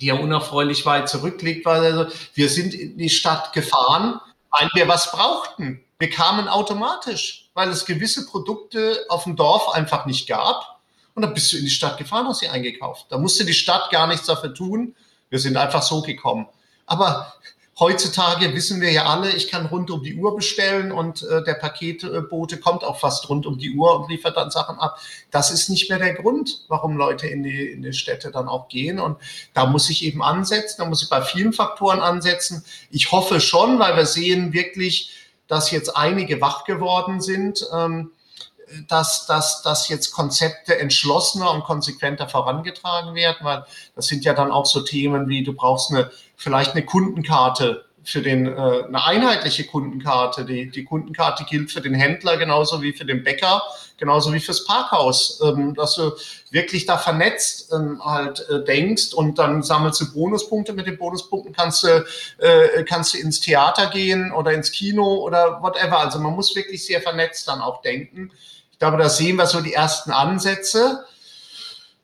[0.00, 4.88] die ja unerfreulich weit zurückliegt, war also, wir sind in die Stadt gefahren, weil wir
[4.88, 5.84] was brauchten.
[6.00, 10.77] Wir kamen automatisch, weil es gewisse Produkte auf dem Dorf einfach nicht gab
[11.18, 13.06] und dann bist du in die Stadt gefahren, hast sie eingekauft.
[13.08, 14.94] Da musste die Stadt gar nichts dafür tun.
[15.30, 16.46] Wir sind einfach so gekommen.
[16.86, 17.34] Aber
[17.80, 21.54] heutzutage wissen wir ja alle, ich kann rund um die Uhr bestellen und äh, der
[21.54, 25.00] Paketbote kommt auch fast rund um die Uhr und liefert dann Sachen ab.
[25.32, 28.68] Das ist nicht mehr der Grund, warum Leute in die, in die Städte dann auch
[28.68, 29.00] gehen.
[29.00, 29.18] Und
[29.54, 32.64] da muss ich eben ansetzen, da muss ich bei vielen Faktoren ansetzen.
[32.92, 35.10] Ich hoffe schon, weil wir sehen wirklich,
[35.48, 37.66] dass jetzt einige wach geworden sind.
[37.74, 38.12] Ähm,
[38.88, 44.50] dass, dass, dass jetzt Konzepte entschlossener und konsequenter vorangetragen werden, weil das sind ja dann
[44.50, 49.64] auch so Themen wie, du brauchst eine, vielleicht eine Kundenkarte für den, äh, eine einheitliche
[49.64, 50.46] Kundenkarte.
[50.46, 53.62] Die, die Kundenkarte gilt für den Händler genauso wie für den Bäcker,
[53.98, 56.12] genauso wie fürs Parkhaus, ähm, dass du
[56.50, 60.72] wirklich da vernetzt ähm, halt äh, denkst und dann sammelst du Bonuspunkte.
[60.72, 62.04] Mit den Bonuspunkten kannst du,
[62.38, 65.98] äh, kannst du ins Theater gehen oder ins Kino oder whatever.
[65.98, 68.30] Also man muss wirklich sehr vernetzt dann auch denken.
[68.78, 71.04] Ich glaube, da sehen wir so die ersten Ansätze,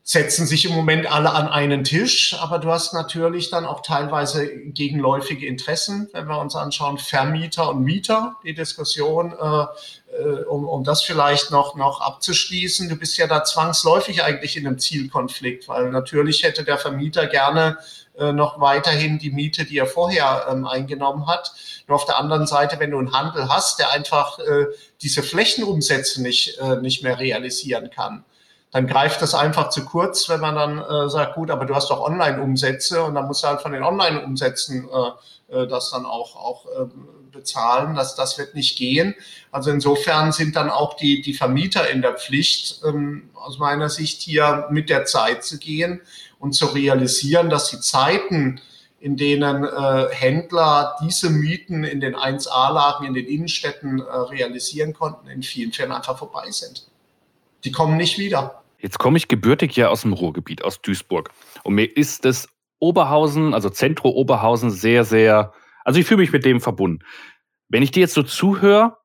[0.03, 4.49] setzen sich im Moment alle an einen Tisch, aber du hast natürlich dann auch teilweise
[4.49, 10.83] gegenläufige Interessen, wenn wir uns anschauen, Vermieter und Mieter, die Diskussion, äh, äh, um, um
[10.83, 12.89] das vielleicht noch, noch abzuschließen.
[12.89, 17.79] Du bist ja da zwangsläufig eigentlich in einem Zielkonflikt, weil natürlich hätte der Vermieter gerne
[18.19, 21.53] äh, noch weiterhin die Miete, die er vorher ähm, eingenommen hat.
[21.89, 24.67] Nur auf der anderen Seite, wenn du einen Handel hast, der einfach äh,
[25.03, 28.25] diese Flächenumsätze nicht, äh, nicht mehr realisieren kann,
[28.71, 31.91] dann greift das einfach zu kurz, wenn man dann äh, sagt, gut, aber du hast
[31.91, 36.37] doch Online-Umsätze und dann musst du halt von den Online-Umsätzen äh, äh, das dann auch,
[36.37, 36.87] auch äh,
[37.31, 37.95] bezahlen.
[37.95, 39.15] Das, das wird nicht gehen.
[39.51, 44.23] Also insofern sind dann auch die, die Vermieter in der Pflicht, ähm, aus meiner Sicht
[44.23, 46.01] hier mit der Zeit zu gehen
[46.45, 48.61] und zu realisieren, dass die Zeiten,
[49.01, 55.27] in denen äh, Händler diese Mieten in den 1A-Lagen, in den Innenstädten äh, realisieren konnten,
[55.29, 56.87] in vielen Fällen einfach vorbei sind.
[57.65, 58.63] Die kommen nicht wieder.
[58.79, 61.31] Jetzt komme ich gebürtig ja aus dem Ruhrgebiet, aus Duisburg.
[61.63, 62.47] Und mir ist das
[62.79, 67.03] Oberhausen, also Zentro Oberhausen, sehr, sehr, also ich fühle mich mit dem verbunden.
[67.71, 68.99] Wenn ich dir jetzt so zuhöre,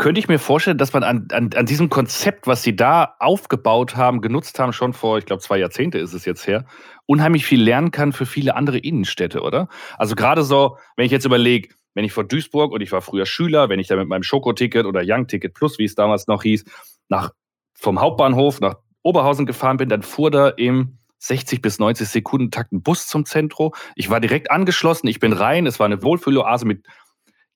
[0.00, 3.96] könnte ich mir vorstellen, dass man an, an, an diesem Konzept, was sie da aufgebaut
[3.96, 6.64] haben, genutzt haben, schon vor, ich glaube, zwei Jahrzehnte ist es jetzt her,
[7.04, 9.68] unheimlich viel lernen kann für viele andere Innenstädte, oder?
[9.98, 13.26] Also gerade so, wenn ich jetzt überlege, wenn ich vor Duisburg und ich war früher
[13.26, 16.44] Schüler, wenn ich da mit meinem Schokoticket oder Young Ticket Plus, wie es damals noch
[16.44, 16.64] hieß,
[17.10, 17.32] nach,
[17.74, 22.72] vom Hauptbahnhof nach Oberhausen gefahren bin, dann fuhr da im 60 bis 90 Sekunden Takt
[22.72, 23.72] ein Bus zum Zentrum.
[23.96, 26.86] Ich war direkt angeschlossen, ich bin rein, es war eine Wohlfühloase mit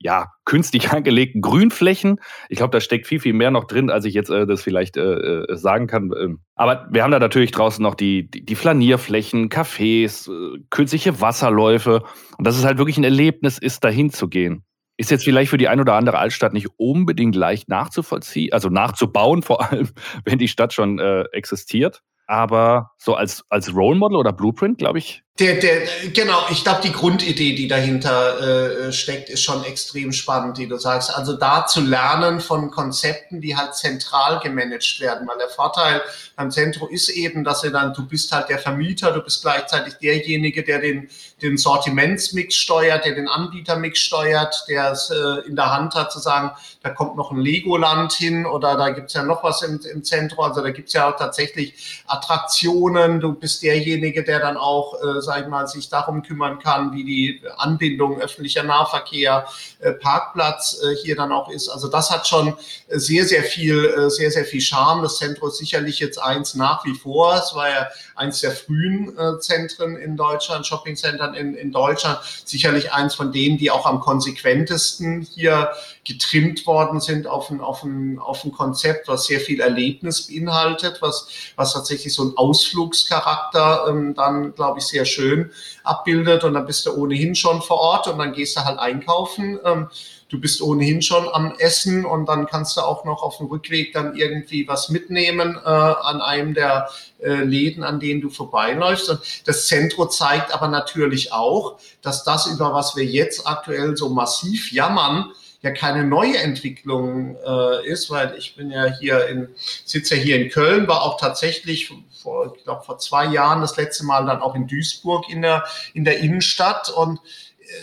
[0.05, 2.21] ja, künstlich angelegten Grünflächen.
[2.49, 4.97] Ich glaube, da steckt viel, viel mehr noch drin, als ich jetzt äh, das vielleicht
[4.97, 6.13] äh, äh, sagen kann.
[6.17, 12.03] Ähm, aber wir haben da natürlich draußen noch die, die, Flanierflächen, Cafés, äh, künstliche Wasserläufe.
[12.37, 14.63] Und das ist halt wirklich ein Erlebnis, ist dahin zu gehen.
[14.97, 19.43] Ist jetzt vielleicht für die ein oder andere Altstadt nicht unbedingt leicht nachzuvollziehen, also nachzubauen,
[19.43, 19.89] vor allem,
[20.25, 22.03] wenn die Stadt schon äh, existiert.
[22.27, 25.81] Aber so als, als Role Model oder Blueprint, glaube ich, Der, der,
[26.13, 30.79] genau, ich glaube, die Grundidee, die dahinter äh, steckt, ist schon extrem spannend, die du
[30.79, 31.13] sagst.
[31.13, 35.27] Also da zu lernen von Konzepten, die halt zentral gemanagt werden.
[35.27, 36.03] Weil der Vorteil
[36.37, 39.95] beim Zentrum ist eben, dass du dann, du bist halt der Vermieter, du bist gleichzeitig
[39.95, 41.09] derjenige, der den,
[41.43, 46.21] den Sortimentsmix steuert, der den Anbietermix steuert, der es äh, in der Hand hat zu
[46.21, 46.53] sagen,
[46.85, 50.45] da kommt noch ein Legoland hin oder da gibt's ja noch was im, im Zentrum.
[50.45, 53.19] Also da gibt's ja auch tatsächlich Attraktionen.
[53.19, 57.05] Du bist derjenige, der dann auch äh, sag ich mal, sich darum kümmern kann, wie
[57.05, 59.47] die Anbindung öffentlicher Nahverkehr,
[59.81, 61.69] äh, Parkplatz äh, hier dann auch ist.
[61.69, 62.55] Also das hat schon
[62.89, 65.03] sehr, sehr viel, äh, sehr, sehr viel Charme.
[65.03, 67.35] Das Zentrum ist sicherlich jetzt eins nach wie vor.
[67.35, 72.19] Es war ja eins der frühen äh, Zentren in Deutschland, Shoppingcentern in, in Deutschland.
[72.45, 75.71] Sicherlich eins von denen, die auch am konsequentesten hier
[76.05, 80.99] getrimmt worden sind auf ein, auf ein, auf ein Konzept, was sehr viel Erlebnis beinhaltet,
[81.01, 85.51] was, was tatsächlich so ein Ausflugscharakter ähm, dann, glaube ich, sehr schön
[85.83, 86.45] abbildet.
[86.45, 89.59] Und dann bist du ohnehin schon vor Ort und dann gehst du halt einkaufen.
[89.65, 89.89] Ähm,
[90.29, 93.93] du bist ohnehin schon am Essen und dann kannst du auch noch auf dem Rückweg
[93.93, 96.89] dann irgendwie was mitnehmen äh, an einem der
[97.23, 99.09] äh, Läden, an denen du vorbeiläufst.
[99.09, 104.09] Und das Zentrum zeigt aber natürlich auch, dass das, über was wir jetzt aktuell so
[104.09, 105.33] massiv jammern,
[105.65, 109.49] ja keine neue Entwicklung äh, ist, weil ich bin ja hier in,
[109.85, 111.91] sitze ja hier in Köln, war auch tatsächlich
[112.23, 115.65] vor, ich glaube, vor zwei Jahren das letzte Mal dann auch in Duisburg in der,
[115.95, 117.19] in der Innenstadt und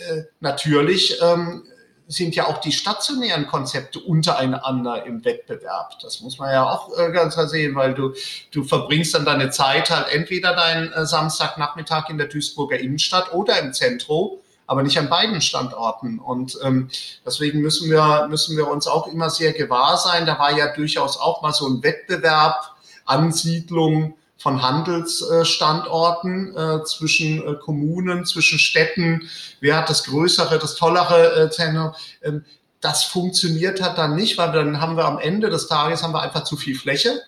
[0.08, 1.64] äh, natürlich ähm,
[2.06, 5.98] sind ja auch die stationären Konzepte untereinander im Wettbewerb.
[6.00, 8.14] Das muss man ja auch äh, ganz klar sehen, weil du,
[8.50, 13.58] du verbringst dann deine Zeit halt entweder deinen äh, Samstagnachmittag in der Duisburger Innenstadt oder
[13.58, 14.41] im Zentrum
[14.72, 16.18] aber nicht an beiden Standorten.
[16.18, 16.88] Und ähm,
[17.26, 20.24] deswegen müssen wir, müssen wir uns auch immer sehr gewahr sein.
[20.24, 27.54] Da war ja durchaus auch mal so ein Wettbewerb, Ansiedlung von Handelsstandorten äh, zwischen äh,
[27.56, 29.28] Kommunen, zwischen Städten.
[29.60, 31.92] Wer hat das größere, das tollere äh, Zentrum?
[32.22, 32.46] Ähm,
[32.80, 36.22] das funktioniert hat dann nicht, weil dann haben wir am Ende des Tages haben wir
[36.22, 37.20] einfach zu viel Fläche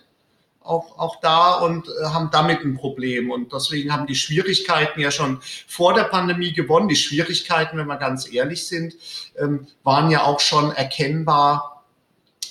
[0.65, 3.31] auch, auch da und äh, haben damit ein Problem.
[3.31, 6.87] Und deswegen haben die Schwierigkeiten ja schon vor der Pandemie gewonnen.
[6.87, 8.95] Die Schwierigkeiten, wenn wir ganz ehrlich sind,
[9.37, 11.83] ähm, waren ja auch schon erkennbar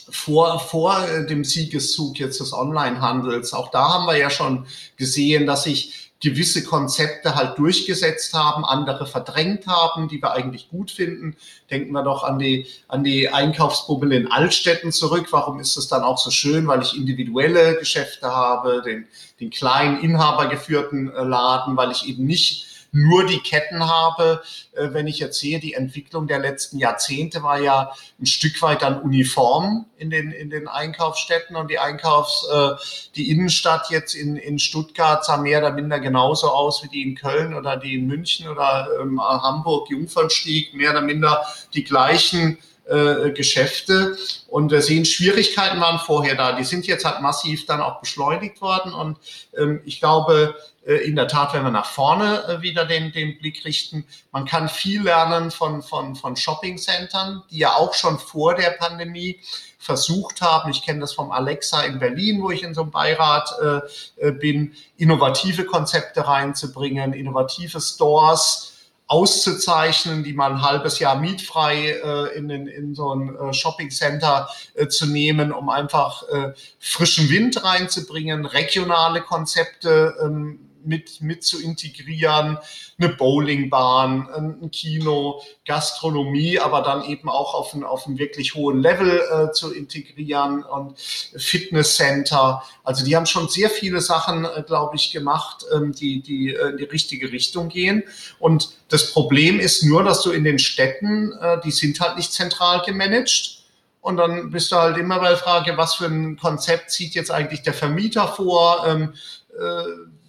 [0.08, 3.52] vor, vor äh, dem Siegeszug jetzt des Onlinehandels.
[3.52, 9.06] Auch da haben wir ja schon gesehen, dass sich gewisse Konzepte halt durchgesetzt haben, andere
[9.06, 11.36] verdrängt haben, die wir eigentlich gut finden.
[11.70, 15.26] Denken wir doch an die, an die Einkaufsbubbel in Altstädten zurück.
[15.30, 16.66] Warum ist es dann auch so schön?
[16.66, 19.06] Weil ich individuelle Geschäfte habe, den,
[19.38, 24.42] den kleinen inhabergeführten äh, Laden, weil ich eben nicht nur die Ketten habe.
[24.72, 28.82] Äh, wenn ich jetzt sehe, die Entwicklung der letzten Jahrzehnte war ja ein Stück weit
[28.82, 32.70] dann uniform in den, in den Einkaufsstätten und die Einkaufs, äh,
[33.16, 37.16] die Innenstadt jetzt in, in Stuttgart sah mehr oder minder genauso aus wie die in
[37.16, 43.30] Köln oder die in München oder ähm, Hamburg, Jungfernstieg, mehr oder minder die gleichen äh,
[43.30, 44.16] Geschäfte.
[44.48, 46.52] Und wir sehen, Schwierigkeiten waren vorher da.
[46.52, 48.92] Die sind jetzt halt massiv dann auch beschleunigt worden.
[48.92, 49.18] Und
[49.56, 50.54] ähm, ich glaube,
[50.92, 54.68] in der Tat, wenn wir nach vorne äh, wieder den, den Blick richten, man kann
[54.68, 59.40] viel lernen von, von, von Shopping-Centern, die ja auch schon vor der Pandemie
[59.78, 63.50] versucht haben, ich kenne das vom Alexa in Berlin, wo ich in so einem Beirat
[63.62, 68.74] äh, äh bin, innovative Konzepte reinzubringen, innovative Stores,
[69.06, 73.90] auszuzeichnen, die mal ein halbes Jahr mietfrei äh, in, in, in so ein äh, Shopping
[73.90, 81.44] Center äh, zu nehmen, um einfach äh, frischen Wind reinzubringen, regionale Konzepte ähm, mit, mit
[81.44, 82.58] zu integrieren,
[82.98, 84.28] eine Bowlingbahn,
[84.62, 89.52] ein Kino, Gastronomie, aber dann eben auch auf, ein, auf einem wirklich hohen Level äh,
[89.52, 92.62] zu integrieren und Fitnesscenter.
[92.82, 96.70] Also die haben schon sehr viele Sachen, äh, glaube ich, gemacht, ähm, die, die äh,
[96.70, 98.04] in die richtige Richtung gehen.
[98.38, 102.32] Und das Problem ist nur, dass du in den Städten, äh, die sind halt nicht
[102.32, 103.60] zentral gemanagt.
[104.00, 107.30] Und dann bist du halt immer bei der Frage, was für ein Konzept zieht jetzt
[107.30, 108.84] eigentlich der Vermieter vor?
[108.86, 109.14] Ähm,
[109.58, 109.84] äh,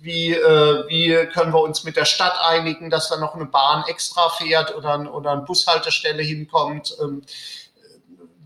[0.06, 3.84] wie, äh, wie können wir uns mit der Stadt einigen, dass da noch eine Bahn
[3.88, 6.96] extra fährt oder, oder eine Bushaltestelle hinkommt.
[7.02, 7.24] Ähm,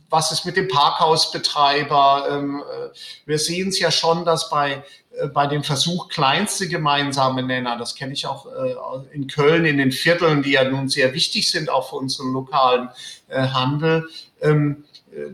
[0.10, 2.28] was ist mit dem Parkhausbetreiber?
[2.32, 2.90] Ähm, äh,
[3.26, 7.94] wir sehen es ja schon, dass bei, äh, bei dem Versuch kleinste gemeinsame Nenner, das
[7.94, 8.76] kenne ich auch äh,
[9.14, 12.90] in Köln, in den Vierteln, die ja nun sehr wichtig sind, auch für unseren lokalen
[13.28, 14.08] äh, Handel,
[14.42, 14.86] ähm,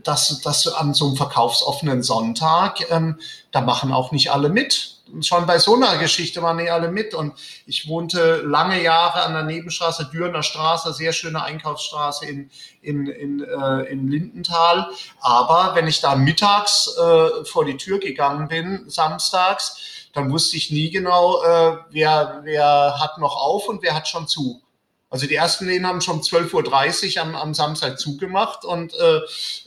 [0.03, 3.19] dass, dass an so einem verkaufsoffenen Sonntag, ähm,
[3.51, 7.13] da machen auch nicht alle mit schon bei so einer Geschichte waren die alle mit.
[7.13, 7.33] Und
[7.65, 12.49] ich wohnte lange Jahre an der Nebenstraße, Dürener Straße, sehr schöne Einkaufsstraße in,
[12.81, 14.89] in, in, äh, in Lindenthal.
[15.19, 20.71] Aber wenn ich da mittags äh, vor die Tür gegangen bin, samstags, dann wusste ich
[20.71, 24.61] nie genau, äh, wer, wer hat noch auf und wer hat schon zu.
[25.09, 29.17] Also die ersten Läden haben schon 12.30 Uhr am, am Samstag zugemacht und äh,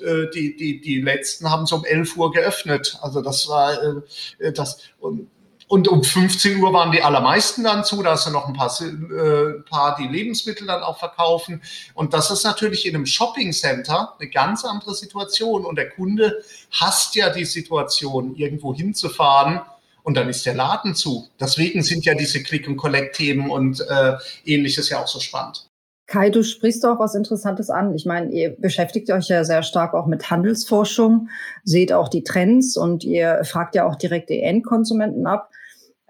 [0.04, 2.98] äh, die, die, die letzten haben so um 11 Uhr geöffnet.
[3.00, 5.30] Also das war äh, äh das und,
[5.68, 8.74] und um 15 Uhr waren die allermeisten dann zu, da hast du noch ein paar,
[8.80, 11.62] äh, paar, die Lebensmittel dann auch verkaufen.
[11.94, 15.66] Und das ist natürlich in einem Shopping-Center eine ganz andere Situation.
[15.66, 19.60] Und der Kunde hasst ja die Situation, irgendwo hinzufahren
[20.04, 21.28] und dann ist der Laden zu.
[21.38, 24.14] Deswegen sind ja diese Click-and-Collect-Themen und äh,
[24.46, 25.68] ähnliches ja auch so spannend.
[26.06, 27.94] Kai, du sprichst auch was Interessantes an.
[27.94, 31.28] Ich meine, ihr beschäftigt euch ja sehr stark auch mit Handelsforschung,
[31.64, 35.50] seht auch die Trends und ihr fragt ja auch direkt die Endkonsumenten ab.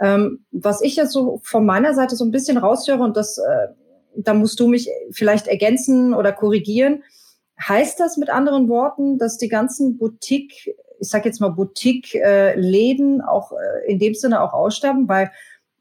[0.01, 3.68] Ähm, was ich jetzt so von meiner Seite so ein bisschen raushöre und das, äh,
[4.16, 7.03] da musst du mich vielleicht ergänzen oder korrigieren.
[7.61, 13.53] Heißt das mit anderen Worten, dass die ganzen Boutique ich sage jetzt mal, Boutique-Läden auch
[13.53, 15.30] äh, in dem Sinne auch aussterben, weil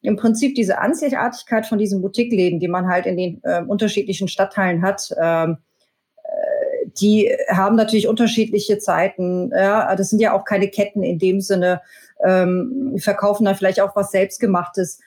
[0.01, 4.81] im Prinzip diese Einzigartigkeit von diesen Boutique-Läden, die man halt in den äh, unterschiedlichen Stadtteilen
[4.81, 5.57] hat, ähm,
[6.23, 9.51] äh, die haben natürlich unterschiedliche Zeiten.
[9.51, 11.81] Ja, das sind ja auch keine Ketten in dem Sinne,
[12.25, 14.99] ähm, verkaufen da vielleicht auch was Selbstgemachtes.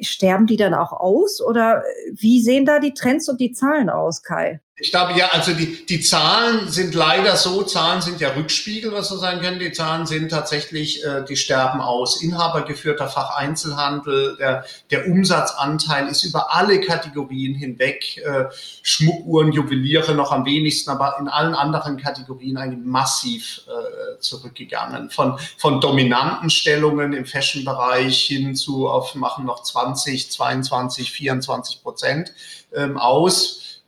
[0.00, 4.22] Sterben die dann auch aus oder wie sehen da die Trends und die Zahlen aus,
[4.22, 4.60] Kai?
[4.76, 9.10] Ich glaube, ja, also die, die Zahlen sind leider so, Zahlen sind ja Rückspiegel, was
[9.10, 9.58] so sein können.
[9.58, 12.22] Die Zahlen sind tatsächlich, äh, die sterben aus.
[12.22, 18.16] Inhabergeführter Facheinzelhandel, der, der Umsatzanteil ist über alle Kategorien hinweg.
[18.24, 18.46] Äh,
[18.82, 25.10] Schmuckuhren, Juweliere noch am wenigsten, aber in allen anderen Kategorien eigentlich massiv äh, zurückgegangen.
[25.10, 32.32] Von, von dominanten Stellungen im Fashion-Bereich hin zu auf machen noch 20, 22, 24 Prozent
[32.74, 33.81] ähm, aus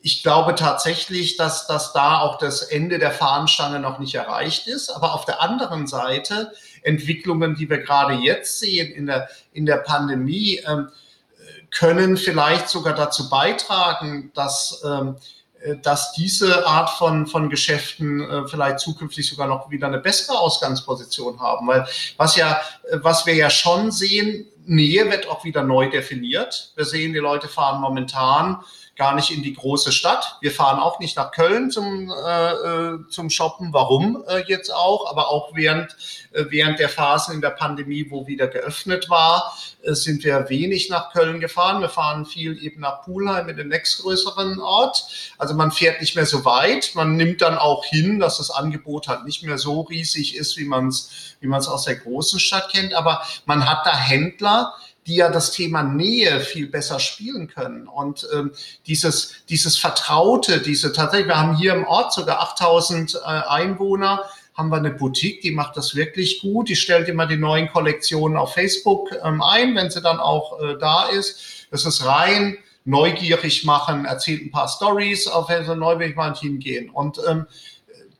[0.00, 4.88] ich glaube tatsächlich, dass, dass da auch das Ende der Fahnenstange noch nicht erreicht ist.
[4.88, 9.76] Aber auf der anderen Seite Entwicklungen, die wir gerade jetzt sehen in der, in der
[9.76, 10.88] Pandemie, ähm,
[11.70, 15.16] können vielleicht sogar dazu beitragen, dass, ähm,
[15.82, 21.40] dass diese Art von, von Geschäften äh, vielleicht zukünftig sogar noch wieder eine bessere Ausgangsposition
[21.40, 21.66] haben.
[21.66, 21.86] Weil
[22.16, 26.72] was ja, was wir ja schon sehen, Nähe wird auch wieder neu definiert.
[26.76, 28.62] Wir sehen, die Leute fahren momentan
[28.96, 30.36] gar nicht in die große Stadt.
[30.40, 33.72] Wir fahren auch nicht nach Köln zum, äh, äh, zum Shoppen.
[33.72, 35.10] Warum äh, jetzt auch?
[35.10, 35.96] Aber auch während,
[36.32, 40.90] äh, während der Phasen in der Pandemie, wo wieder geöffnet war, äh, sind wir wenig
[40.90, 41.80] nach Köln gefahren.
[41.80, 45.06] Wir fahren viel eben nach Pulheim in den nächstgrößeren Ort.
[45.38, 46.90] Also man fährt nicht mehr so weit.
[46.94, 50.64] Man nimmt dann auch hin, dass das Angebot halt nicht mehr so riesig ist, wie
[50.64, 52.94] man es wie man es aus der großen Stadt kennt.
[52.94, 54.74] Aber man hat da Händler,
[55.06, 57.88] die ja das Thema Nähe viel besser spielen können.
[57.88, 58.52] Und ähm,
[58.86, 64.22] dieses, dieses Vertraute, diese tatsächlich, wir haben hier im Ort sogar 8000 äh, Einwohner,
[64.54, 66.68] haben wir eine Boutique, die macht das wirklich gut.
[66.68, 70.76] Die stellt immer die neuen Kollektionen auf Facebook ähm, ein, wenn sie dann auch äh,
[70.78, 71.66] da ist.
[71.70, 76.90] Das ist rein neugierig machen, erzählt ein paar Stories, auf welche neugierig mal hingehen.
[76.90, 77.46] Und ähm,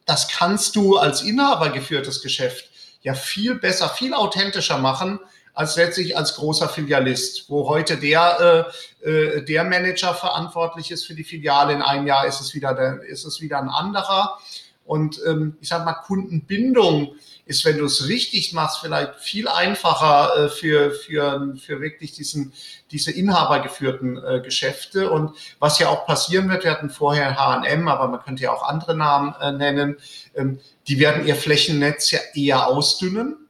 [0.07, 2.71] das kannst du als Inhaber geführtes Geschäft
[3.03, 5.19] ja viel besser, viel authentischer machen,
[5.55, 8.71] als letztlich als großer Filialist, wo heute der,
[9.05, 11.75] äh, äh, der Manager verantwortlich ist für die Filiale.
[11.75, 14.39] In einem Jahr ist es wieder, der, ist es wieder ein anderer.
[14.85, 20.37] Und ähm, ich sage mal, Kundenbindung ist, wenn du es richtig machst, vielleicht viel einfacher
[20.37, 22.53] äh, für, für, für wirklich diesen,
[22.91, 25.11] diese inhabergeführten äh, Geschäfte.
[25.11, 28.63] Und was ja auch passieren wird, wir hatten vorher H&M, aber man könnte ja auch
[28.63, 29.99] andere Namen äh, nennen,
[30.35, 33.42] ähm, die werden ihr Flächennetz ja eher ausdünnen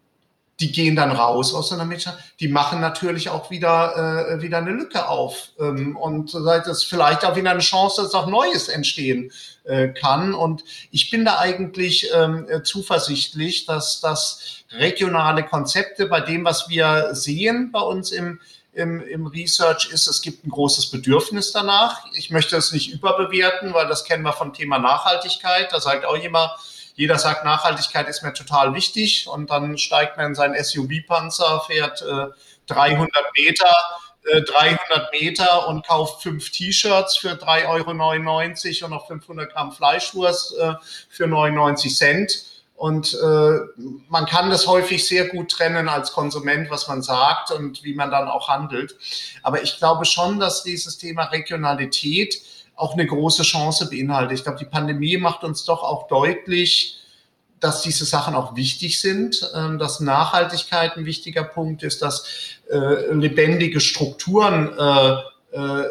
[0.63, 4.71] die gehen dann raus aus einer Mitgliedschaft, die machen natürlich auch wieder, äh, wieder eine
[4.71, 5.51] Lücke auf.
[5.59, 9.33] Ähm, und das ist vielleicht auch wieder eine Chance, dass auch Neues entstehen
[9.65, 10.35] äh, kann.
[10.35, 16.69] Und ich bin da eigentlich ähm, äh, zuversichtlich, dass das regionale Konzepte bei dem, was
[16.69, 18.39] wir sehen bei uns im,
[18.73, 22.05] im, im Research ist, es gibt ein großes Bedürfnis danach.
[22.15, 25.73] Ich möchte es nicht überbewerten, weil das kennen wir vom Thema Nachhaltigkeit.
[25.73, 26.53] Da sagt auch jemand,
[26.95, 32.03] jeder sagt, Nachhaltigkeit ist mir total wichtig und dann steigt man in seinen SUV-Panzer, fährt
[32.03, 32.27] äh,
[32.67, 33.75] 300 Meter,
[34.25, 40.57] äh, 300 Meter und kauft fünf T-Shirts für 3,99 Euro und noch 500 Gramm Fleischwurst
[40.59, 40.75] äh,
[41.09, 42.45] für 99 Cent.
[42.75, 43.59] Und äh,
[44.09, 48.11] man kann das häufig sehr gut trennen als Konsument, was man sagt und wie man
[48.11, 48.97] dann auch handelt.
[49.45, 52.43] Aber ich glaube schon, dass dieses Thema Regionalität
[52.83, 54.39] auch eine große Chance beinhaltet.
[54.39, 56.99] Ich glaube, die Pandemie macht uns doch auch deutlich,
[57.61, 62.25] dass diese Sachen auch wichtig sind, ähm, dass Nachhaltigkeit ein wichtiger Punkt ist, dass
[62.71, 65.85] äh, lebendige Strukturen äh, äh,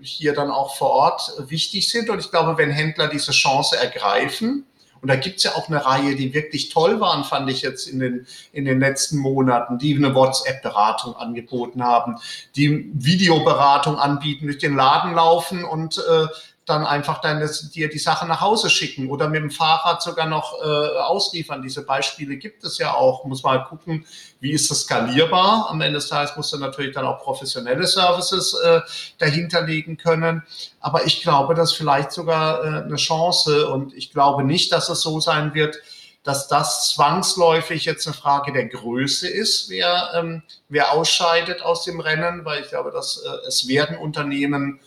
[0.00, 2.10] hier dann auch vor Ort wichtig sind.
[2.10, 4.66] Und ich glaube, wenn Händler diese Chance ergreifen,
[5.02, 7.98] und da gibt's ja auch eine Reihe, die wirklich toll waren, fand ich jetzt in
[7.98, 12.18] den, in den letzten Monaten, die eine WhatsApp-Beratung angeboten haben,
[12.54, 16.28] die Videoberatung anbieten, durch den Laden laufen und äh,
[16.64, 20.60] dann einfach deine, dir die Sache nach Hause schicken oder mit dem Fahrrad sogar noch
[20.62, 20.66] äh,
[20.98, 21.60] ausliefern.
[21.60, 23.24] Diese Beispiele gibt es ja auch.
[23.24, 24.06] Muss mal gucken,
[24.38, 25.66] wie ist das skalierbar.
[25.70, 28.80] Am Ende des Tages musst du natürlich dann auch professionelle Services äh,
[29.18, 30.44] dahinterlegen können.
[30.80, 34.88] Aber ich glaube, das ist vielleicht sogar äh, eine Chance und ich glaube nicht, dass
[34.88, 35.76] es so sein wird,
[36.22, 41.98] dass das zwangsläufig jetzt eine Frage der Größe ist, wer, ähm, wer ausscheidet aus dem
[41.98, 44.78] Rennen, weil ich glaube, dass äh, es werden Unternehmen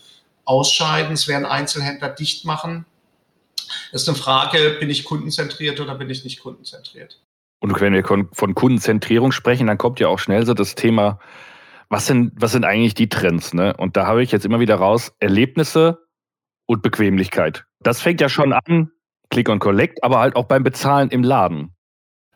[0.46, 2.86] ausscheiden, es werden Einzelhändler dicht machen.
[3.92, 7.20] Das ist eine Frage, bin ich kundenzentriert oder bin ich nicht kundenzentriert?
[7.60, 11.20] Und wenn wir von Kundenzentrierung sprechen, dann kommt ja auch schnell so das Thema,
[11.90, 13.54] was sind, was sind eigentlich die Trends?
[13.54, 13.76] Ne?
[13.78, 16.06] Und da habe ich jetzt immer wieder raus, Erlebnisse
[16.66, 17.66] und Bequemlichkeit.
[17.80, 18.92] Das fängt ja schon an,
[19.30, 21.76] Click und Collect, aber halt auch beim Bezahlen im Laden.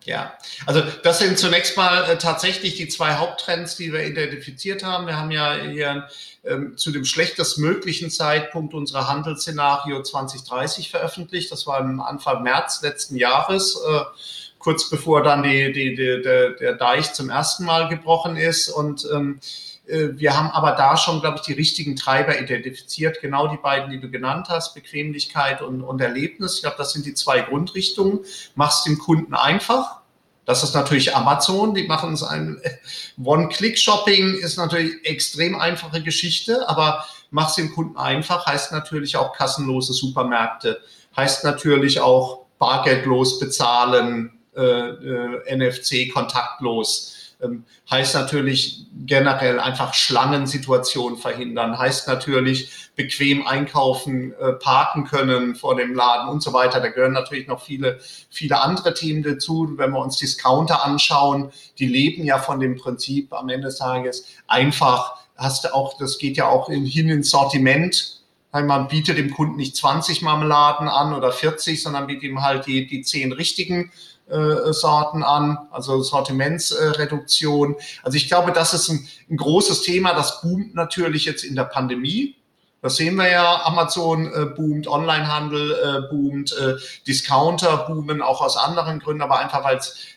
[0.06, 0.34] Ja,
[0.66, 5.08] also das sind zunächst mal äh, tatsächlich die zwei Haupttrends, die wir identifiziert haben.
[5.08, 6.08] Wir haben ja hier
[6.50, 11.52] ähm, zu dem schlechtestmöglichen Zeitpunkt unser Handelsszenario 2030 veröffentlicht.
[11.52, 14.02] Das war im Anfang März letzten Jahres, äh,
[14.58, 18.70] kurz bevor dann die, die, die, der, der Deich zum ersten Mal gebrochen ist.
[18.70, 19.40] Und ähm,
[19.88, 23.22] äh, wir haben aber da schon, glaube ich, die richtigen Treiber identifiziert.
[23.22, 26.56] Genau die beiden, die du genannt hast, Bequemlichkeit und, und Erlebnis.
[26.56, 28.20] Ich glaube, das sind die zwei Grundrichtungen.
[28.56, 29.99] Machst dem Kunden einfach.
[30.50, 32.60] Das ist natürlich Amazon, die machen es ein
[33.24, 39.94] One-Click-Shopping ist natürlich extrem einfache Geschichte, aber mach's dem Kunden einfach heißt natürlich auch kassenlose
[39.94, 40.82] Supermärkte,
[41.16, 47.14] heißt natürlich auch bargeldlos bezahlen, äh, äh, NFC kontaktlos
[47.90, 55.96] heißt natürlich generell einfach Schlangensituationen verhindern, heißt natürlich bequem einkaufen, äh, parken können vor dem
[55.96, 56.82] Laden und so weiter.
[56.82, 59.74] Da gehören natürlich noch viele, viele andere Themen dazu.
[59.78, 64.26] Wenn wir uns Discounter anschauen, die leben ja von dem Prinzip am Ende des Tages
[64.48, 68.18] einfach, hast du auch, das geht ja auch in, hin ins Sortiment.
[68.52, 72.88] Man bietet dem Kunden nicht 20 Marmeladen an oder 40, sondern bietet ihm halt die,
[72.88, 73.92] die 10 richtigen
[74.30, 77.76] äh, Sorten an, also Sortimentsreduktion.
[78.04, 80.14] also ich glaube, das ist ein, ein großes Thema.
[80.14, 82.36] Das boomt natürlich jetzt in der Pandemie.
[82.82, 86.76] Das sehen wir ja, Amazon äh, boomt, Onlinehandel äh, boomt, äh,
[87.06, 89.66] Discounter boomen auch aus anderen Gründen, aber einfach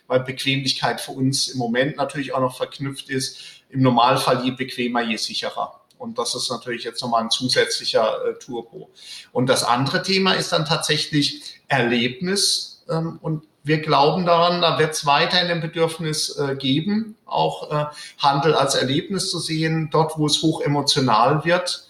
[0.07, 3.39] weil Bequemlichkeit für uns im Moment natürlich auch noch verknüpft ist.
[3.71, 5.81] Im Normalfall je bequemer, je sicherer.
[5.99, 8.91] Und das ist natürlich jetzt nochmal ein zusätzlicher äh, Turbo.
[9.33, 14.93] Und das andere Thema ist dann tatsächlich Erlebnis ähm, und wir glauben daran, da wird
[14.93, 17.85] es weiterhin ein Bedürfnis äh, geben, auch äh,
[18.19, 21.87] Handel als Erlebnis zu sehen, dort, wo es hoch emotional wird,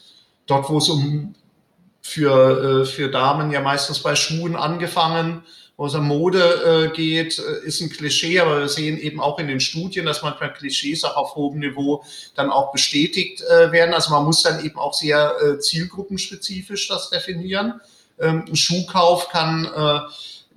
[0.47, 1.35] dort, wo es um
[2.03, 5.43] für, äh, für Damen ja meistens bei Schuhen angefangen,
[5.79, 9.39] wo es um Mode äh, geht, äh, ist ein Klischee, aber wir sehen eben auch
[9.39, 12.05] in den Studien, dass manchmal Klischees auch auf hohem Niveau
[12.35, 13.95] dann auch bestätigt äh, werden.
[13.95, 17.81] Also man muss dann eben auch sehr zielgruppenspezifisch das definieren.
[18.21, 19.67] Ähm, ein Schuhkauf kann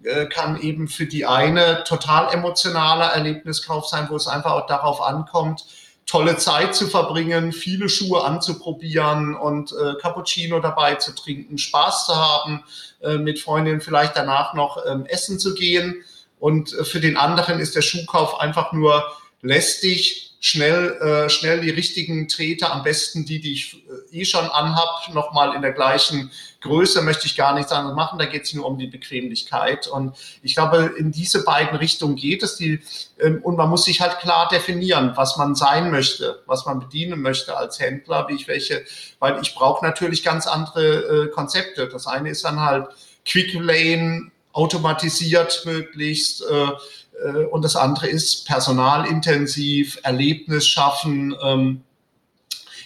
[0.06, 5.02] äh, kann eben für die eine total emotionaler Erlebniskauf sein, wo es einfach auch darauf
[5.02, 5.66] ankommt,
[6.06, 12.16] tolle Zeit zu verbringen, viele Schuhe anzuprobieren und äh, Cappuccino dabei zu trinken, Spaß zu
[12.16, 12.64] haben,
[13.02, 16.04] äh, mit Freundinnen vielleicht danach noch ähm, essen zu gehen.
[16.40, 19.04] Und äh, für den anderen ist der Schuhkauf einfach nur
[19.42, 24.46] lästig, schnell, äh, schnell die richtigen Treter, am besten die, die ich äh, eh schon
[24.46, 26.30] anhab, nochmal in der gleichen
[26.62, 28.20] Größe, möchte ich gar nichts anderes machen.
[28.20, 29.88] Da geht es nur um die Bequemlichkeit.
[29.88, 32.58] Und ich glaube, in diese beiden Richtungen geht es.
[32.58, 32.80] Die,
[33.20, 37.24] ähm, und man muss sich halt klar definieren, was man sein möchte, was man bedienen
[37.24, 38.86] möchte als Händler, wie ich welche,
[39.18, 41.88] weil ich brauche natürlich ganz andere äh, Konzepte.
[41.88, 42.86] Das eine ist dann halt
[43.26, 46.42] Quick Lane, automatisiert möglichst.
[46.42, 51.36] Äh, äh, und das andere ist personalintensiv, Erlebnis schaffen.
[51.44, 51.82] Ähm,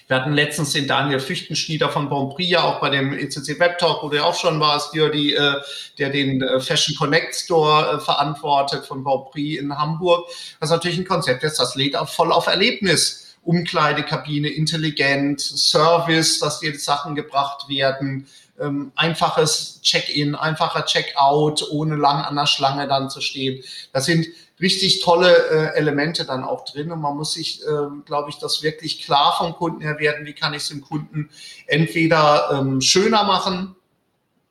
[0.08, 4.10] wir hatten letztens den Daniel Füchtenschnieder von Bonprix, auch bei dem ECC Web Talk, wo
[4.10, 5.62] du ja auch schon warst, der, die, äh,
[6.00, 10.28] der den Fashion Connect Store verantwortet von Bonprix in Hamburg.
[10.60, 13.38] Das ist natürlich ein Konzept jetzt, das lädt auch voll auf Erlebnis.
[13.44, 18.28] Umkleidekabine, intelligent, Service, dass dir Sachen gebracht werden,
[18.60, 23.64] ähm, einfaches Check-in, einfacher Check-out, ohne lang an der Schlange dann zu stehen.
[23.94, 24.28] Das sind
[24.60, 27.66] richtig tolle äh, Elemente dann auch drin und man muss sich, äh,
[28.06, 31.30] glaube ich, das wirklich klar vom Kunden her werden, wie kann ich es dem Kunden
[31.68, 33.76] entweder ähm, schöner machen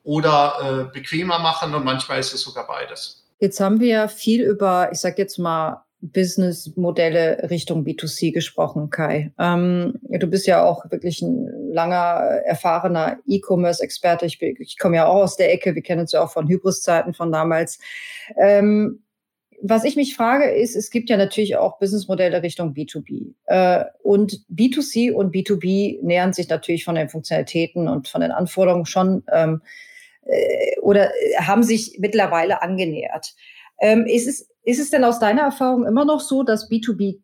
[0.03, 3.23] oder äh, bequemer machen und manchmal ist es sogar beides.
[3.39, 9.31] Jetzt haben wir ja viel über, ich sag jetzt mal, Businessmodelle Richtung B2C gesprochen, Kai.
[9.37, 14.25] Ähm, du bist ja auch wirklich ein langer, erfahrener E-Commerce-Experte.
[14.25, 15.75] Ich, ich komme ja auch aus der Ecke.
[15.75, 17.79] Wir kennen uns ja auch von Hybris-Zeiten von damals.
[18.37, 19.03] Ähm,
[19.61, 23.33] was ich mich frage, ist, es gibt ja natürlich auch Businessmodelle Richtung B2B.
[23.45, 28.85] Äh, und B2C und B2B nähern sich natürlich von den Funktionalitäten und von den Anforderungen
[28.85, 29.61] schon ähm,
[30.25, 33.33] äh, oder haben sich mittlerweile angenähert.
[33.81, 37.19] Ähm, ist, es, ist es denn aus deiner Erfahrung immer noch so, dass B2B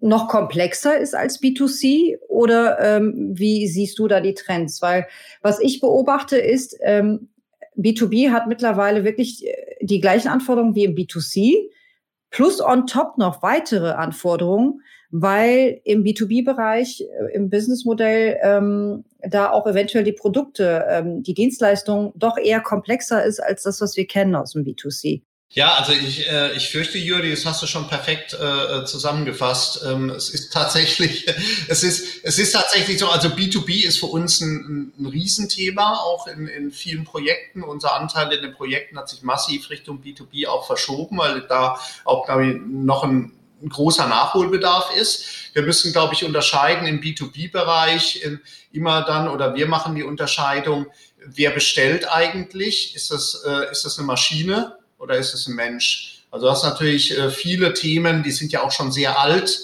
[0.00, 4.82] noch komplexer ist als B2C oder ähm, wie siehst du da die Trends?
[4.82, 5.06] Weil
[5.42, 7.28] was ich beobachte ist, ähm,
[7.76, 11.70] B2B hat mittlerweile wirklich äh, die gleichen Anforderungen wie im B2C,
[12.30, 14.80] plus on top noch weitere Anforderungen,
[15.10, 22.12] weil im B2B-Bereich, äh, im Businessmodell, ähm, da auch eventuell die Produkte, ähm, die Dienstleistung
[22.16, 25.22] doch eher komplexer ist als das, was wir kennen aus dem B2C.
[25.50, 29.80] Ja, also ich, äh, ich fürchte, Jürgen, das hast du schon perfekt äh, zusammengefasst.
[29.86, 31.26] Ähm, es ist tatsächlich,
[31.68, 36.26] es ist, es ist tatsächlich so, also B2B ist für uns ein, ein Riesenthema, auch
[36.26, 37.62] in, in vielen Projekten.
[37.62, 42.26] Unser Anteil in den Projekten hat sich massiv Richtung B2B auch verschoben, weil da auch,
[42.26, 43.32] glaube ich, noch ein,
[43.62, 45.24] ein großer Nachholbedarf ist.
[45.54, 48.20] Wir müssen, glaube ich, unterscheiden im B2B-Bereich
[48.72, 50.86] immer dann, oder wir machen die Unterscheidung,
[51.24, 52.94] wer bestellt eigentlich?
[52.94, 54.76] Ist das, äh, ist das eine Maschine?
[54.98, 56.24] Oder ist es ein Mensch?
[56.30, 59.58] Also du hast natürlich äh, viele Themen, die sind ja auch schon sehr alt.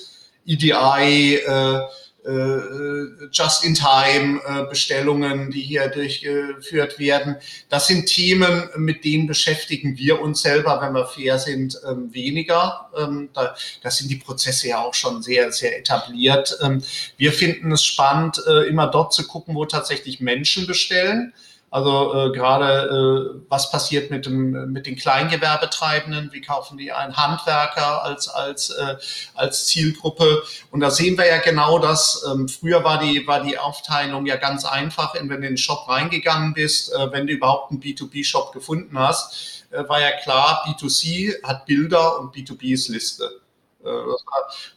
[0.45, 1.81] EDI, äh,
[2.25, 7.37] äh, Just-in-Time-Bestellungen, die hier durchgeführt werden.
[7.69, 12.91] Das sind Themen, mit denen beschäftigen wir uns selber, wenn wir fair sind, ähm, weniger.
[12.97, 16.57] Ähm, da, das sind die Prozesse ja auch schon sehr, sehr etabliert.
[16.63, 16.83] Ähm,
[17.17, 21.33] wir finden es spannend, äh, immer dort zu gucken, wo tatsächlich Menschen bestellen
[21.73, 26.31] also äh, gerade, äh, was passiert mit, dem, mit den Kleingewerbetreibenden?
[26.31, 28.97] Wie kaufen die einen Handwerker als, als, äh,
[29.35, 30.43] als Zielgruppe?
[30.71, 32.27] Und da sehen wir ja genau das.
[32.31, 35.15] Ähm, früher war die, war die Aufteilung ja ganz einfach.
[35.15, 39.65] Wenn du in den Shop reingegangen bist, äh, wenn du überhaupt einen B2B-Shop gefunden hast,
[39.71, 43.42] äh, war ja klar, B2C hat Bilder und B2B ist Liste.
[43.85, 43.89] Äh,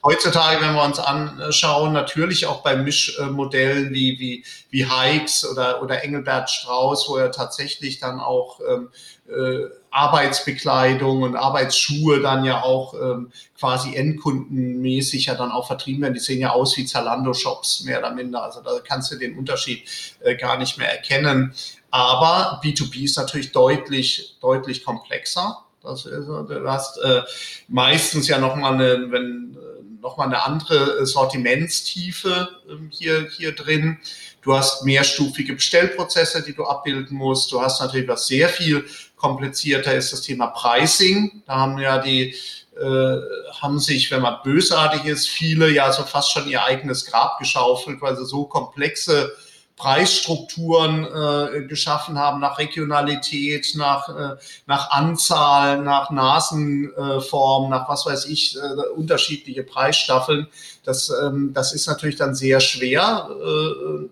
[0.04, 6.04] heutzutage, wenn wir uns anschauen, natürlich auch bei Mischmodellen wie, wie, wie Hikes oder, oder
[6.04, 8.90] Engelbert Strauß, wo er tatsächlich dann auch ähm,
[9.30, 16.14] äh, Arbeitsbekleidung und Arbeitsschuhe dann ja auch ähm, quasi endkundenmäßig ja dann auch vertrieben werden.
[16.14, 18.44] Die sehen ja aus wie Zalando-Shops, mehr oder minder.
[18.44, 19.88] Also da kannst du den Unterschied
[20.22, 21.54] äh, gar nicht mehr erkennen.
[21.92, 25.65] Aber B2B ist natürlich deutlich, deutlich komplexer.
[25.86, 27.22] Das ist, du hast äh,
[27.68, 34.00] meistens ja nochmal eine, wenn, äh, noch mal eine andere Sortimentstiefe äh, hier, hier drin.
[34.42, 37.52] Du hast mehrstufige Bestellprozesse, die du abbilden musst.
[37.52, 41.44] Du hast natürlich, was sehr viel komplizierter ist, das Thema Pricing.
[41.48, 42.36] Da haben ja die,
[42.80, 43.18] äh,
[43.62, 48.02] haben sich, wenn man bösartig ist, viele ja so fast schon ihr eigenes Grab geschaufelt,
[48.02, 49.34] weil sie so komplexe
[49.76, 54.36] Preisstrukturen äh, geschaffen haben nach Regionalität, nach, äh,
[54.68, 58.60] nach Anzahl, nach Nasenform, äh, nach was weiß ich, äh,
[58.96, 60.48] unterschiedliche Preisstaffeln.
[60.84, 63.30] Das, ähm, das ist natürlich dann sehr schwer.
[63.30, 64.08] Äh,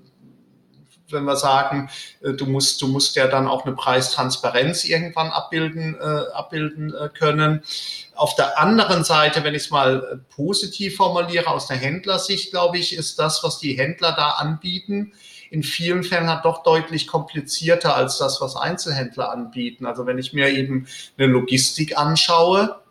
[1.13, 1.89] wenn wir sagen,
[2.21, 7.07] äh, du musst, du musst ja dann auch eine Preistransparenz irgendwann abbilden, äh, abbilden äh,
[7.07, 7.63] können.
[8.15, 12.95] Auf der anderen Seite, wenn ich es mal positiv formuliere, aus der Händlersicht, glaube ich,
[12.95, 15.13] ist das, was die Händler da anbieten,
[15.53, 19.85] in vielen Fällen hat doch deutlich komplizierter als das, was Einzelhändler anbieten.
[19.85, 22.81] Also wenn ich mir eben eine Logistik anschaue,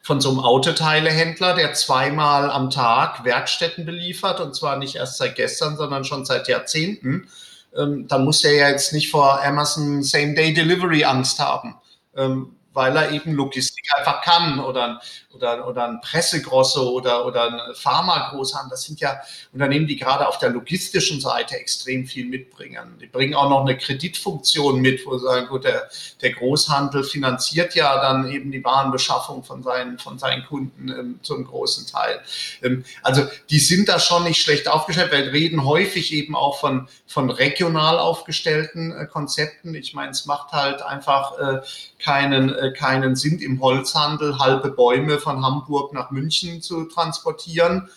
[0.00, 5.34] von so einem Autoteilehändler, der zweimal am Tag Werkstätten beliefert und zwar nicht erst seit
[5.34, 7.28] gestern, sondern schon seit Jahrzehnten,
[7.76, 11.74] ähm, dann muss der ja jetzt nicht vor Amazon Same-Day-Delivery Angst haben.
[12.14, 15.00] Ähm, weil er eben Logistik einfach kann oder,
[15.34, 18.70] oder, oder ein Pressegrosso oder, oder ein Pharmagroßhandel.
[18.70, 19.20] Das sind ja
[19.52, 22.98] Unternehmen, die gerade auf der logistischen Seite extrem viel mitbringen.
[23.00, 25.88] Die bringen auch noch eine Kreditfunktion mit, wo sie sagen, gut, der,
[26.22, 31.44] der Großhandel finanziert ja dann eben die Warenbeschaffung von seinen, von seinen Kunden ähm, zum
[31.44, 32.20] großen Teil.
[32.62, 35.10] Ähm, also die sind da schon nicht schlecht aufgestellt.
[35.10, 39.74] Wir reden häufig eben auch von, von regional aufgestellten äh, Konzepten.
[39.74, 41.60] Ich meine, es macht halt einfach äh,
[41.98, 47.88] keinen äh, keinen Sinn im Holzhandel, halbe Bäume von Hamburg nach München zu transportieren.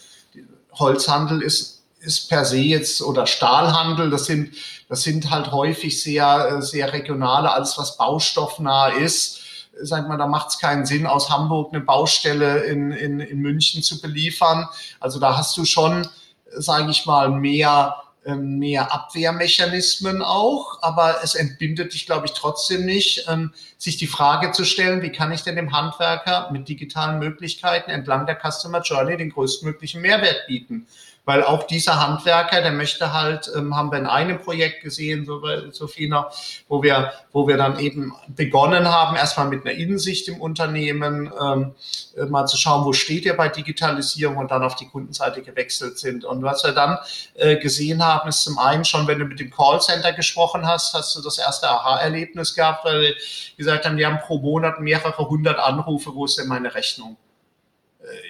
[0.74, 4.56] Holzhandel ist, ist per se jetzt oder Stahlhandel, das sind,
[4.90, 9.42] das sind halt häufig sehr, äh, sehr regionale, alles was baustoffnah ist.
[9.82, 13.82] Sag mal, da macht es keinen Sinn, aus Hamburg eine Baustelle in, in, in München
[13.82, 14.68] zu beliefern.
[15.00, 16.08] Also da hast du schon,
[16.46, 18.03] sage ich mal, mehr
[18.36, 24.52] mehr Abwehrmechanismen auch, aber es entbindet dich, glaube ich, trotzdem nicht, ähm, sich die Frage
[24.52, 29.18] zu stellen, wie kann ich denn dem Handwerker mit digitalen Möglichkeiten entlang der Customer Journey
[29.18, 30.88] den größtmöglichen Mehrwert bieten
[31.26, 35.42] weil auch dieser Handwerker, der möchte halt, ähm, haben wir in einem Projekt gesehen, so,
[35.72, 36.30] Sofina,
[36.68, 41.76] wo wir, wo wir dann eben begonnen haben, erstmal mit einer Innensicht im Unternehmen, ähm,
[42.18, 45.98] äh, mal zu schauen, wo steht ihr bei Digitalisierung und dann auf die Kundenseite gewechselt
[45.98, 46.26] sind.
[46.26, 46.98] Und was wir dann
[47.36, 51.16] äh, gesehen haben, ist zum einen schon, wenn du mit dem Callcenter gesprochen hast, hast
[51.16, 53.16] du das erste Aha-Erlebnis gehabt, weil wir
[53.56, 57.18] gesagt haben, die haben pro Monat mehrere hundert Anrufe, wo ist denn meine Rechnung?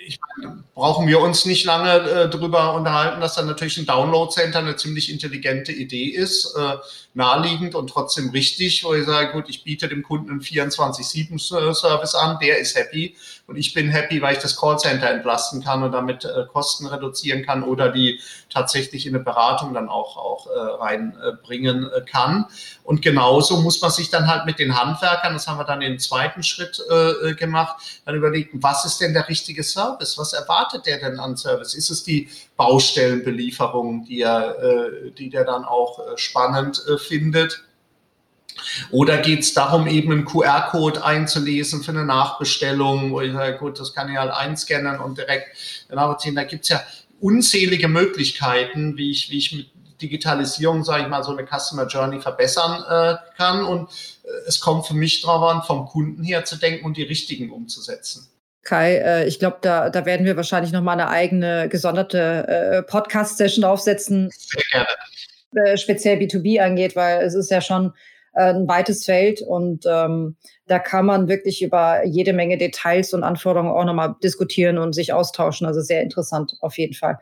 [0.05, 4.59] Ich meine, brauchen wir uns nicht lange äh, darüber unterhalten, dass dann natürlich ein Download-Center
[4.59, 6.77] eine ziemlich intelligente Idee ist, äh,
[7.13, 12.37] naheliegend und trotzdem richtig, wo ich sage, gut, ich biete dem Kunden einen 24-7-Service an,
[12.41, 13.15] der ist happy
[13.45, 17.45] und ich bin happy, weil ich das Callcenter entlasten kann und damit äh, Kosten reduzieren
[17.45, 22.45] kann oder die tatsächlich in eine Beratung dann auch, auch äh, reinbringen äh, kann.
[22.83, 25.99] Und genauso muss man sich dann halt mit den Handwerkern, das haben wir dann im
[25.99, 30.17] zweiten Schritt äh, gemacht, dann überlegen, was ist denn der richtige Service?
[30.17, 31.73] Was erwartet der denn an Service?
[31.73, 37.61] Ist es die Baustellenbelieferung, die er, äh, die der dann auch äh, spannend äh, findet?
[38.91, 44.11] Oder geht es darum, eben einen QR-Code einzulesen für eine Nachbestellung, sage, gut, das kann
[44.11, 45.57] ich halt einscannen und direkt
[45.89, 46.35] nachvollziehen.
[46.35, 46.81] Da gibt es ja
[47.19, 49.67] unzählige Möglichkeiten, wie ich, wie ich mit
[50.01, 53.63] Digitalisierung, sage ich mal, so eine Customer Journey verbessern äh, kann.
[53.65, 53.89] Und
[54.23, 57.51] äh, es kommt für mich darauf an, vom Kunden her zu denken und die richtigen
[57.51, 58.27] umzusetzen.
[58.63, 62.83] Kai, äh, ich glaube, da, da werden wir wahrscheinlich noch mal eine eigene gesonderte äh,
[62.83, 64.29] Podcast-Session aufsetzen.
[64.31, 64.87] Sehr gerne.
[65.55, 67.93] Äh, speziell B2B angeht, weil es ist ja schon
[68.33, 70.35] ein weites Feld und ähm,
[70.67, 75.13] da kann man wirklich über jede Menge Details und Anforderungen auch nochmal diskutieren und sich
[75.13, 75.67] austauschen.
[75.67, 77.19] Also sehr interessant auf jeden Fall.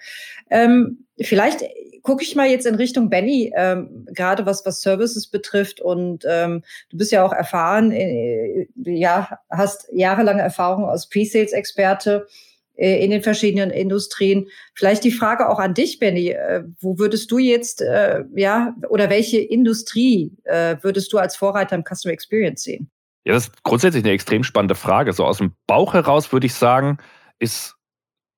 [0.49, 1.64] Ähm, vielleicht
[2.03, 5.82] gucke ich mal jetzt in Richtung Benny, ähm, gerade was, was Services betrifft.
[5.82, 12.51] Und ähm, du bist ja auch erfahren, äh, ja, hast jahrelange Erfahrung als Pre-Sales-Experte äh,
[12.82, 14.47] in den verschiedenen Industrien.
[14.73, 16.29] Vielleicht die Frage auch an dich, Benny.
[16.29, 21.75] Äh, wo würdest du jetzt, äh, ja, oder welche Industrie äh, würdest du als Vorreiter
[21.75, 22.89] im Customer Experience sehen?
[23.23, 25.13] Ja, das ist grundsätzlich eine extrem spannende Frage.
[25.13, 26.97] So aus dem Bauch heraus würde ich sagen,
[27.38, 27.75] ist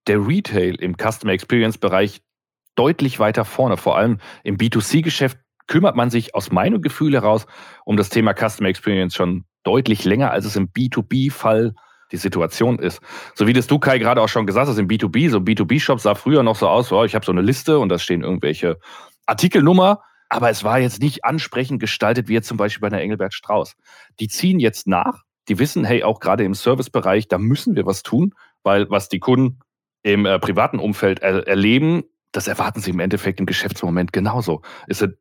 [0.08, 2.22] der Retail im Customer Experience Bereich
[2.76, 3.78] deutlich weiter vorne.
[3.78, 5.38] Vor allem im B2C-Geschäft
[5.68, 7.46] kümmert man sich aus meinem Gefühl heraus
[7.86, 11.74] um das Thema Customer Experience schon deutlich länger, als es im B2B-Fall
[12.14, 13.02] die Situation ist.
[13.36, 16.16] So wie das du, Kai, gerade auch schon gesagt hast, im B2B, so B2B-Shop sah
[16.16, 18.78] früher noch so aus, oh, ich habe so eine Liste und da stehen irgendwelche
[19.26, 23.34] Artikelnummer, aber es war jetzt nicht ansprechend gestaltet, wie jetzt zum Beispiel bei einer Engelbert
[23.34, 23.76] Strauß.
[24.20, 28.04] Die ziehen jetzt nach, die wissen, hey, auch gerade im Servicebereich, da müssen wir was
[28.04, 29.60] tun, weil was die Kunden
[30.04, 34.62] im äh, privaten Umfeld er erleben, das erwarten sie im Endeffekt im Geschäftsmoment genauso.
[34.88, 35.16] Es sind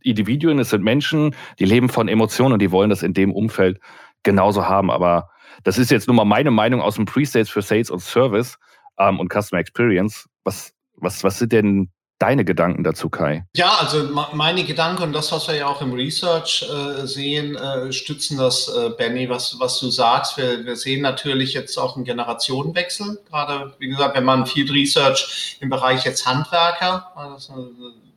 [0.00, 3.80] Individuen, es sind Menschen, die leben von Emotionen und die wollen das in dem Umfeld
[4.22, 4.90] genauso haben.
[4.90, 5.28] Aber
[5.64, 8.58] das ist jetzt nur mal meine Meinung aus dem Pre-Sales für Sales und Service
[8.98, 10.28] ähm, und Customer Experience.
[10.44, 11.90] Was, was, was sind denn
[12.22, 13.44] deine Gedanken dazu, Kai?
[13.56, 17.92] Ja, also meine Gedanken und das, was wir ja auch im Research äh, sehen, äh,
[17.92, 20.38] stützen das, äh, Benny, was, was du sagst.
[20.38, 23.18] Wir, wir sehen natürlich jetzt auch einen Generationenwechsel.
[23.28, 27.52] Gerade, wie gesagt, wenn man viel Research im Bereich jetzt Handwerker, das ist,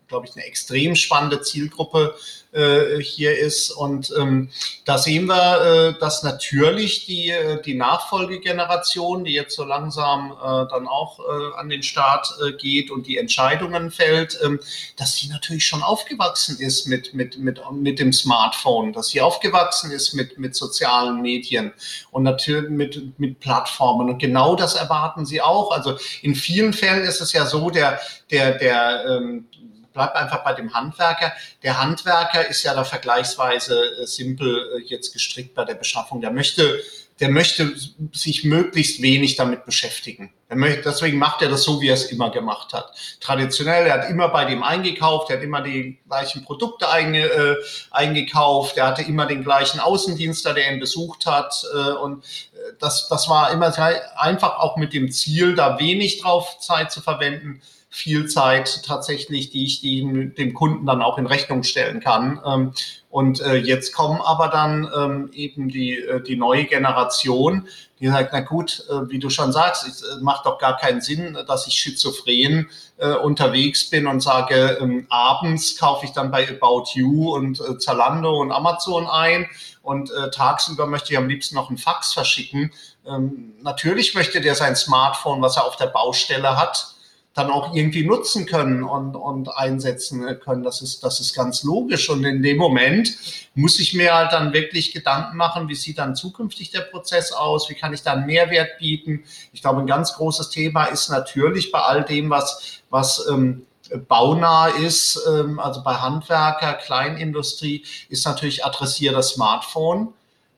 [0.07, 2.15] glaube ich, eine extrem spannende Zielgruppe
[2.55, 3.69] äh, hier ist.
[3.71, 4.49] Und ähm,
[4.85, 10.69] da sehen wir, äh, dass natürlich die, äh, die Nachfolgegeneration, die jetzt so langsam äh,
[10.69, 14.59] dann auch äh, an den Start äh, geht und die Entscheidungen fällt, ähm,
[14.95, 19.91] dass sie natürlich schon aufgewachsen ist mit, mit, mit, mit dem Smartphone, dass sie aufgewachsen
[19.91, 21.73] ist mit, mit sozialen Medien
[22.11, 24.09] und natürlich mit, mit Plattformen.
[24.09, 25.71] Und genau das erwarten sie auch.
[25.71, 27.99] Also in vielen Fällen ist es ja so, der,
[28.31, 29.47] der, der, ähm,
[29.95, 31.33] bleibt einfach bei dem Handwerker.
[31.63, 36.21] Der Handwerker ist ja da vergleichsweise äh, simpel äh, jetzt gestrickt bei der Beschaffung.
[36.21, 36.79] Der möchte,
[37.19, 37.73] der möchte
[38.13, 40.31] sich möglichst wenig damit beschäftigen.
[40.49, 42.93] Möchte, deswegen macht er das so, wie er es immer gemacht hat.
[43.19, 47.55] Traditionell, er hat immer bei dem eingekauft, er hat immer die gleichen Produkte einge, äh,
[47.91, 51.65] eingekauft, er hatte immer den gleichen Außendienstler, der ihn besucht hat.
[51.73, 53.73] Äh, und äh, das, das war immer
[54.17, 57.61] einfach auch mit dem Ziel, da wenig drauf Zeit zu verwenden,
[57.95, 62.41] viel Zeit tatsächlich, die ich die, dem Kunden dann auch in Rechnung stellen kann.
[62.45, 62.73] Ähm,
[63.09, 67.69] und äh, jetzt kommen aber dann ähm, eben die, äh, die neue Generation,
[68.01, 70.99] die sagt, na gut, äh, wie du schon sagst, es äh, macht doch gar keinen
[70.99, 76.49] Sinn, dass ich schizophren äh, unterwegs bin und sage, ähm, abends kaufe ich dann bei
[76.49, 79.47] About You und äh, Zalando und Amazon ein
[79.83, 82.71] und tagsüber möchte ich am liebsten noch einen Fax verschicken.
[83.07, 86.94] Ähm, natürlich möchte der sein Smartphone, was er auf der Baustelle hat,
[87.35, 90.63] dann auch irgendwie nutzen können und, und einsetzen können.
[90.63, 92.09] Das ist, das ist ganz logisch.
[92.09, 93.13] Und in dem Moment
[93.55, 97.69] muss ich mir halt dann wirklich Gedanken machen, wie sieht dann zukünftig der Prozess aus?
[97.69, 99.25] Wie kann ich da einen Mehrwert bieten?
[99.51, 103.65] Ich glaube, ein ganz großes Thema ist natürlich bei all dem, was, was ähm,
[104.07, 110.13] baunah ist, ähm, also bei Handwerker, Kleinindustrie, ist natürlich adressiert das Smartphone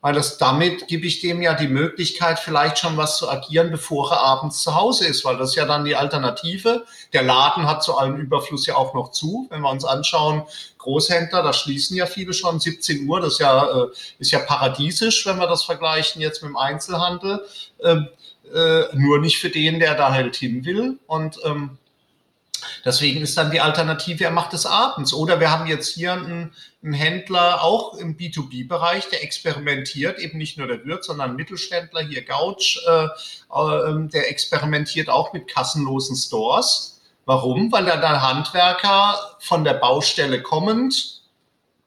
[0.08, 4.10] weil das damit gebe ich dem ja die Möglichkeit, vielleicht schon was zu agieren, bevor
[4.14, 6.86] er abends zu Hause ist, weil das ist ja dann die Alternative.
[7.12, 9.48] Der Laden hat zu allem Überfluss ja auch noch zu.
[9.50, 10.44] Wenn wir uns anschauen,
[10.78, 13.88] Großhändler, da schließen ja viele schon 17 Uhr, das ist ja, äh,
[14.20, 17.46] ist ja paradiesisch, wenn wir das vergleichen jetzt mit dem Einzelhandel.
[17.84, 18.08] Ähm,
[18.56, 21.00] äh, nur nicht für den, der da halt hin will.
[21.08, 21.78] Und ähm,
[22.86, 25.14] Deswegen ist dann die Alternative, er macht es abends.
[25.14, 26.54] Oder wir haben jetzt hier einen,
[26.84, 32.02] einen Händler auch im B2B-Bereich, der experimentiert, eben nicht nur der Wirt, sondern ein Mittelständler,
[32.02, 37.02] hier Gouch, äh, äh, der experimentiert auch mit kassenlosen Stores.
[37.26, 37.72] Warum?
[37.72, 41.18] Weil er der Handwerker von der Baustelle kommend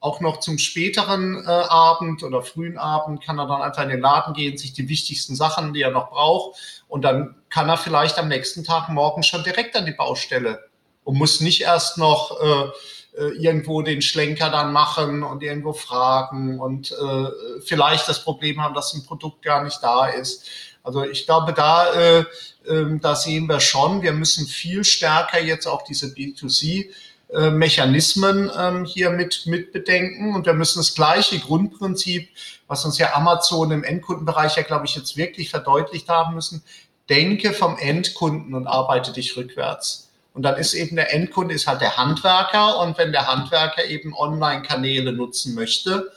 [0.00, 4.00] auch noch zum späteren äh, Abend oder frühen Abend kann er dann einfach in den
[4.00, 6.58] Laden gehen, sich die wichtigsten Sachen, die er noch braucht,
[6.88, 10.69] und dann kann er vielleicht am nächsten Tag morgen schon direkt an die Baustelle
[11.10, 16.60] und muss nicht erst noch äh, äh, irgendwo den Schlenker dann machen und irgendwo fragen
[16.60, 20.46] und äh, vielleicht das Problem haben, dass ein Produkt gar nicht da ist.
[20.84, 22.20] Also ich glaube, da, äh,
[22.64, 26.90] äh, da sehen wir schon, wir müssen viel stärker jetzt auch diese B2C
[27.32, 30.34] äh, Mechanismen ähm, hier mit, mit bedenken.
[30.36, 32.28] Und wir müssen das gleiche Grundprinzip,
[32.68, 36.62] was uns ja Amazon im Endkundenbereich ja, glaube ich, jetzt wirklich verdeutlicht haben müssen.
[37.08, 40.09] Denke vom Endkunden und arbeite dich rückwärts.
[40.32, 42.78] Und dann ist eben der Endkunde ist halt der Handwerker.
[42.78, 46.12] Und wenn der Handwerker eben Online-Kanäle nutzen möchte,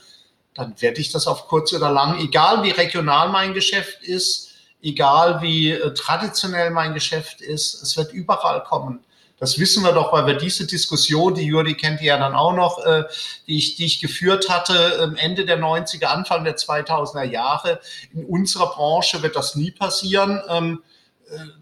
[0.54, 4.50] dann werde ich das auf kurz oder lang, egal wie regional mein Geschäft ist,
[4.82, 9.00] egal wie äh, traditionell mein Geschäft ist, es wird überall kommen.
[9.40, 12.54] Das wissen wir doch, weil wir diese Diskussion, die Juri kennt die ja dann auch
[12.54, 13.02] noch, äh,
[13.48, 17.80] die, ich, die ich geführt hatte, Ende der 90er, Anfang der 2000er Jahre.
[18.12, 20.40] In unserer Branche wird das nie passieren.
[20.48, 20.93] Ähm, äh,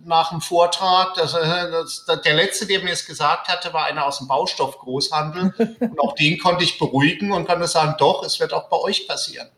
[0.05, 4.07] nach dem Vortrag, das, äh, das, der letzte, der mir es gesagt hatte, war einer
[4.07, 5.55] aus dem Baustoffgroßhandel.
[5.81, 9.07] und auch den konnte ich beruhigen und konnte sagen, doch, es wird auch bei euch
[9.07, 9.49] passieren.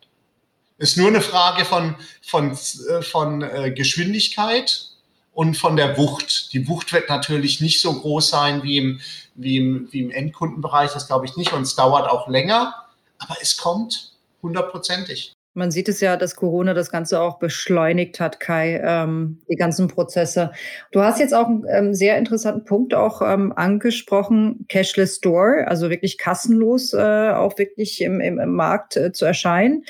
[0.79, 3.41] Ist nur eine Frage von, von, äh, von
[3.75, 4.89] Geschwindigkeit
[5.33, 6.53] und von der Wucht.
[6.53, 9.01] Die Wucht wird natürlich nicht so groß sein wie im,
[9.35, 11.53] wie im, wie im Endkundenbereich, das glaube ich nicht.
[11.53, 12.75] Und es dauert auch länger,
[13.19, 15.33] aber es kommt hundertprozentig.
[15.55, 19.87] Man sieht es ja, dass Corona das Ganze auch beschleunigt hat, Kai, ähm, die ganzen
[19.87, 20.51] Prozesse.
[20.91, 25.91] Du hast jetzt auch einen ähm, sehr interessanten Punkt auch ähm, angesprochen, Cashless Store, also
[25.91, 29.85] wirklich kassenlos äh, auch wirklich im, im, im Markt äh, zu erscheinen.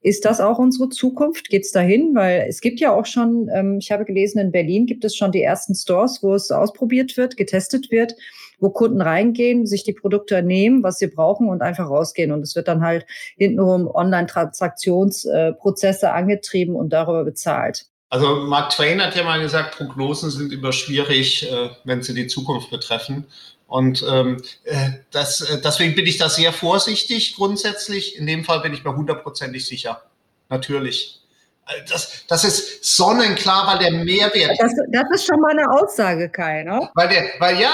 [0.00, 1.48] Ist das auch unsere Zukunft?
[1.48, 2.14] Geht es dahin?
[2.14, 5.32] Weil es gibt ja auch schon, ähm, ich habe gelesen, in Berlin gibt es schon
[5.32, 8.14] die ersten Stores, wo es ausprobiert wird, getestet wird,
[8.60, 12.32] wo Kunden reingehen, sich die Produkte nehmen, was sie brauchen und einfach rausgehen.
[12.32, 13.06] Und es wird dann halt
[13.36, 17.86] hintenrum Online-Transaktionsprozesse angetrieben und darüber bezahlt.
[18.10, 22.26] Also Mark Twain hat ja mal gesagt, Prognosen sind immer schwierig, äh, wenn sie die
[22.26, 23.26] Zukunft betreffen.
[23.66, 28.16] Und ähm, äh, das, äh, deswegen bin ich da sehr vorsichtig grundsätzlich.
[28.16, 30.00] In dem Fall bin ich mir hundertprozentig sicher.
[30.48, 31.20] Natürlich.
[31.68, 34.58] Äh, das, das ist sonnenklar, weil der Mehrwert.
[34.60, 36.88] Das, das ist schon mal eine Aussage, Kai, ne?
[36.94, 37.72] Weil der, weil ja,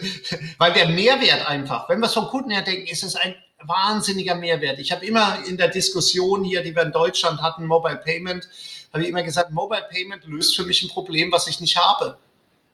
[0.58, 4.34] weil der Mehrwert einfach, wenn wir es vom Kunden her denken, ist es ein wahnsinniger
[4.34, 4.78] Mehrwert.
[4.78, 8.48] Ich habe immer in der Diskussion hier, die wir in Deutschland hatten, Mobile Payment,
[8.92, 12.18] habe ich immer gesagt, Mobile Payment löst für mich ein Problem, was ich nicht habe.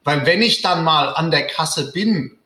[0.03, 2.37] Weil wenn ich dann mal an der Kasse bin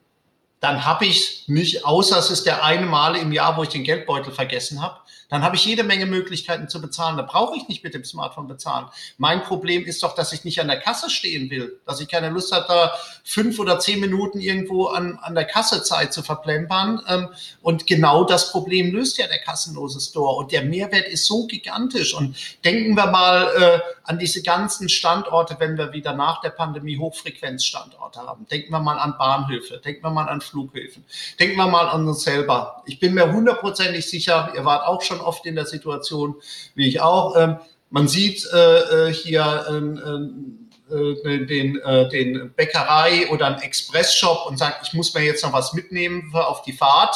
[0.59, 3.84] dann habe ich nicht, außer es ist der eine Mal im Jahr, wo ich den
[3.84, 4.99] Geldbeutel vergessen habe,
[5.30, 7.17] dann habe ich jede Menge Möglichkeiten zu bezahlen.
[7.17, 8.88] Da brauche ich nicht mit dem Smartphone bezahlen.
[9.17, 12.30] Mein Problem ist doch, dass ich nicht an der Kasse stehen will, dass ich keine
[12.30, 17.01] Lust habe, da fünf oder zehn Minuten irgendwo an, an der Kassezeit zu verplempern.
[17.07, 17.30] Ähm,
[17.61, 20.36] und genau das Problem löst ja der kassenlose Store.
[20.36, 22.13] Und der Mehrwert ist so gigantisch.
[22.13, 26.97] Und denken wir mal äh, an diese ganzen Standorte, wenn wir wieder nach der Pandemie
[26.97, 28.47] Hochfrequenzstandorte haben.
[28.47, 31.05] Denken wir mal an Bahnhöfe, denken wir mal an Flughäfen,
[31.39, 32.82] denken wir mal an uns selber.
[32.88, 36.36] Ich bin mir hundertprozentig sicher, ihr wart auch schon oft in der Situation,
[36.76, 37.36] wie ich auch.
[37.36, 37.57] Ähm,
[37.89, 44.47] man sieht äh, äh hier ähm, ähm, äh, den, äh, den Bäckerei oder einen Expressshop
[44.47, 47.15] und sagt, ich muss mir jetzt noch was mitnehmen auf die Fahrt.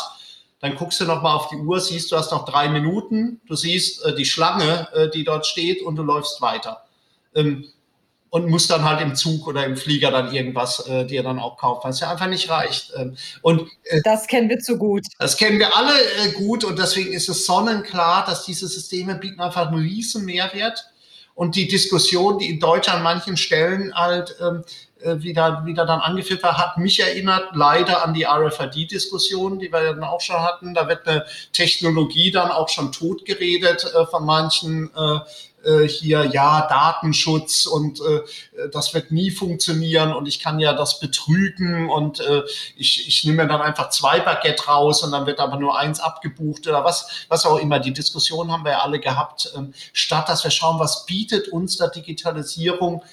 [0.60, 3.56] Dann guckst du noch mal auf die Uhr, siehst, du hast noch drei Minuten, du
[3.56, 6.84] siehst äh, die Schlange, äh, die dort steht und du läufst weiter.
[7.34, 7.68] Ähm,
[8.34, 11.56] und musst dann halt im Zug oder im Flieger dann irgendwas äh, dir dann auch
[11.56, 12.92] kaufen, was ja einfach nicht reicht.
[12.98, 15.06] Ähm, und äh, das kennen wir zu gut.
[15.20, 19.40] Das kennen wir alle äh, gut und deswegen ist es sonnenklar, dass diese Systeme bieten
[19.40, 20.84] einfach einen riesen Mehrwert.
[21.36, 24.64] Und die Diskussion, die in Deutschland an manchen Stellen halt ähm,
[25.04, 29.94] äh, wieder, wieder dann angeführt war, hat mich erinnert leider an die RFID-Diskussion, die wir
[29.94, 30.74] dann auch schon hatten.
[30.74, 35.20] Da wird eine Technologie dann auch schon totgeredet äh, von manchen äh,
[35.64, 38.22] äh, hier, ja, Datenschutz und äh,
[38.72, 42.44] das wird nie funktionieren und ich kann ja das betrügen und äh,
[42.76, 46.00] ich, ich nehme mir dann einfach zwei Baguette raus und dann wird aber nur eins
[46.00, 47.80] abgebucht oder was, was auch immer.
[47.80, 51.78] Die Diskussion haben wir ja alle gehabt, ähm, statt dass wir schauen, was bietet uns
[51.78, 53.04] da Digitalisierung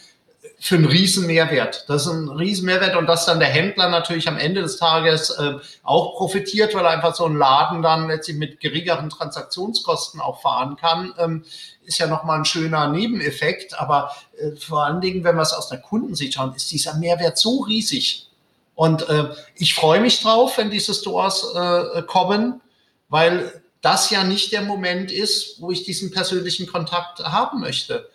[0.58, 1.84] für einen riesen Mehrwert.
[1.88, 5.30] Das ist ein riesen Mehrwert und dass dann der Händler natürlich am Ende des Tages
[5.30, 10.42] äh, auch profitiert, weil er einfach so einen Laden dann letztlich mit geringeren Transaktionskosten auch
[10.42, 11.44] fahren kann, ähm,
[11.90, 13.78] ist ja nochmal ein schöner Nebeneffekt.
[13.78, 17.36] Aber äh, vor allen Dingen, wenn wir es aus der Kundensicht schauen, ist dieser Mehrwert
[17.36, 18.28] so riesig.
[18.74, 22.60] Und äh, ich freue mich drauf, wenn diese Stores äh, kommen,
[23.08, 28.08] weil das ja nicht der Moment ist, wo ich diesen persönlichen Kontakt haben möchte.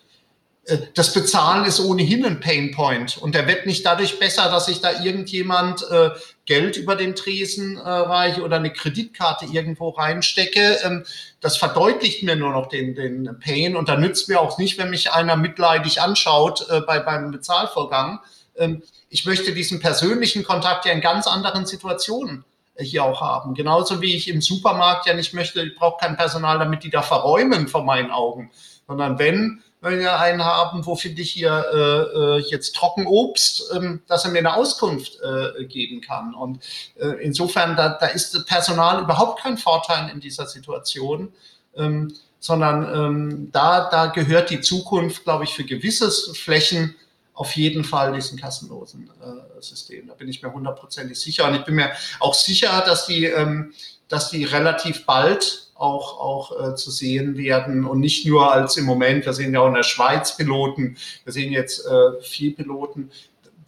[0.66, 4.80] Äh, das Bezahlen ist ohnehin ein Painpoint und der wird nicht dadurch besser, dass ich
[4.80, 6.10] da irgendjemand äh,
[6.44, 10.78] Geld über den Tresen äh, reiche oder eine Kreditkarte irgendwo reinstecke.
[10.84, 11.04] Ähm,
[11.40, 14.90] das verdeutlicht mir nur noch den, den Pain und da nützt mir auch nicht, wenn
[14.90, 18.20] mich einer mitleidig anschaut äh, bei, beim Bezahlvorgang.
[18.56, 22.44] Ähm, ich möchte diesen persönlichen Kontakt ja in ganz anderen Situationen
[22.74, 23.54] äh, hier auch haben.
[23.54, 27.02] Genauso wie ich im Supermarkt ja nicht möchte, ich brauche kein Personal, damit die da
[27.02, 28.50] verräumen vor meinen Augen,
[28.86, 34.02] sondern wenn wenn wir einen haben, wo finde ich hier äh, äh, jetzt Trockenobst, ähm,
[34.08, 36.34] dass er mir eine Auskunft äh, geben kann.
[36.34, 36.62] Und
[36.98, 41.32] äh, insofern, da, da ist Personal überhaupt kein Vorteil in dieser Situation.
[41.76, 46.94] Ähm, sondern ähm, da, da gehört die Zukunft, glaube ich, für gewisse Flächen
[47.34, 50.06] auf jeden Fall diesen kassenlosen äh, System.
[50.08, 51.46] Da bin ich mir hundertprozentig sicher.
[51.46, 53.74] Und ich bin mir auch sicher, dass die, ähm,
[54.08, 58.84] dass die relativ bald auch, auch äh, zu sehen werden und nicht nur als im
[58.84, 63.10] Moment, wir sehen ja auch in der Schweiz Piloten, wir sehen jetzt äh, vier Piloten,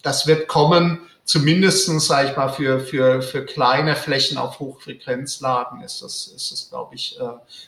[0.01, 6.01] das wird kommen, zumindestens sage ich mal, für, für, für kleine Flächen auf Hochfrequenzladen ist
[6.01, 7.23] das, ist das glaube ich, äh,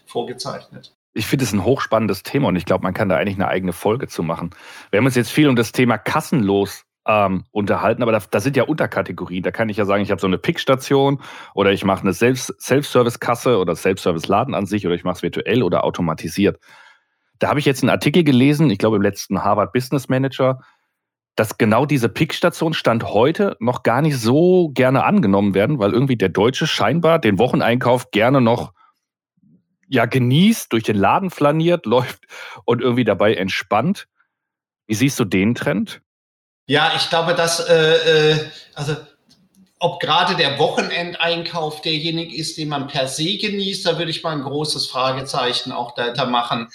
[0.06, 0.94] vorgezeichnet.
[1.14, 3.74] Ich finde es ein hochspannendes Thema und ich glaube, man kann da eigentlich eine eigene
[3.74, 4.52] Folge zu machen.
[4.89, 8.55] Wir haben uns jetzt viel um das Thema kassenlos ähm, unterhalten, aber da, da, sind
[8.55, 9.43] ja Unterkategorien.
[9.43, 11.22] Da kann ich ja sagen, ich habe so eine Pickstation
[11.53, 15.84] oder ich mache eine Self-Service-Kasse oder Self-Service-Laden an sich oder ich mache es virtuell oder
[15.84, 16.59] automatisiert.
[17.39, 20.59] Da habe ich jetzt einen Artikel gelesen, ich glaube im letzten Harvard Business Manager,
[21.36, 26.18] dass genau diese Pickstation Stand heute noch gar nicht so gerne angenommen werden, weil irgendwie
[26.18, 28.74] der Deutsche scheinbar den Wocheneinkauf gerne noch
[29.88, 32.26] ja genießt, durch den Laden flaniert, läuft
[32.64, 34.07] und irgendwie dabei entspannt.
[34.88, 36.01] Wie siehst du den Trend?
[36.72, 38.39] Ja, ich glaube, dass, äh, äh,
[38.76, 38.95] also
[39.80, 44.32] ob gerade der Wochenendeinkauf derjenige ist, den man per se genießt, da würde ich mal
[44.32, 46.69] ein großes Fragezeichen auch dahinter machen.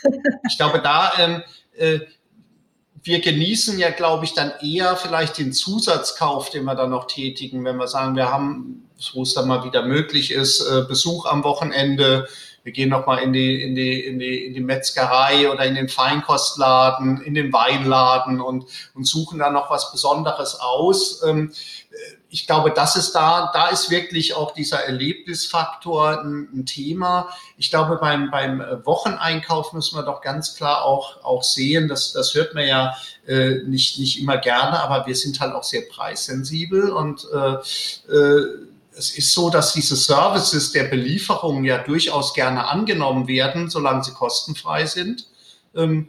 [0.51, 1.43] Ich glaube, da ähm,
[1.79, 2.01] äh,
[3.05, 7.65] wir genießen ja, glaube ich, dann eher vielleicht den Zusatzkauf, den wir dann noch tätigen,
[7.65, 11.43] wenn wir sagen, wir haben, wo es dann mal wieder möglich ist, äh, Besuch am
[11.43, 12.29] Wochenende,
[12.67, 15.89] wir gehen nochmal in die, in, die, in, die, in die Metzgerei oder in den
[15.89, 21.23] Feinkostladen, in den Weinladen und, und suchen da noch was Besonderes aus.
[21.25, 21.53] Ähm,
[22.29, 27.29] ich glaube, das ist da, da ist wirklich auch dieser Erlebnisfaktor ein, ein, Thema.
[27.57, 32.35] Ich glaube, beim, beim Wocheneinkauf müssen wir doch ganz klar auch, auch sehen, das, das
[32.35, 32.97] hört man ja
[33.29, 38.66] äh, nicht, nicht immer gerne, aber wir sind halt auch sehr preissensibel und äh, äh,
[38.97, 44.13] es ist so, dass diese Services der Belieferung ja durchaus gerne angenommen werden, solange sie
[44.13, 45.27] kostenfrei sind.
[45.75, 46.09] Ähm,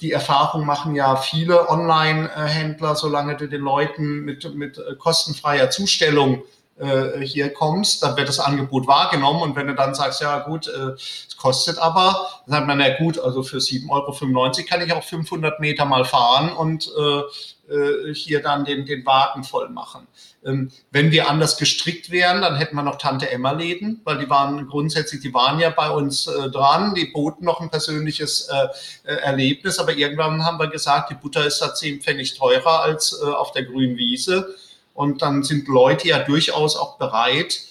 [0.00, 6.42] die Erfahrung machen ja viele Online-Händler, solange du den Leuten mit, mit äh, kostenfreier Zustellung
[6.76, 10.66] äh, hier kommst, dann wird das Angebot wahrgenommen und wenn du dann sagst, ja gut,
[10.66, 14.92] äh, es kostet aber, dann sagt man, na gut, also für 7,95 Euro kann ich
[14.92, 20.06] auch 500 Meter mal fahren und äh, hier dann den, den Wagen voll machen.
[20.44, 24.28] Ähm, wenn wir anders gestrickt wären, dann hätten wir noch Tante Emma Läden, weil die
[24.28, 28.66] waren grundsätzlich, die waren ja bei uns äh, dran, die boten noch ein persönliches äh,
[29.10, 33.18] äh Erlebnis, aber irgendwann haben wir gesagt, die Butter ist da 10 Pfennig teurer als
[33.22, 34.54] äh, auf der grünen Wiese
[34.92, 37.62] und dann sind Leute ja durchaus auch bereit,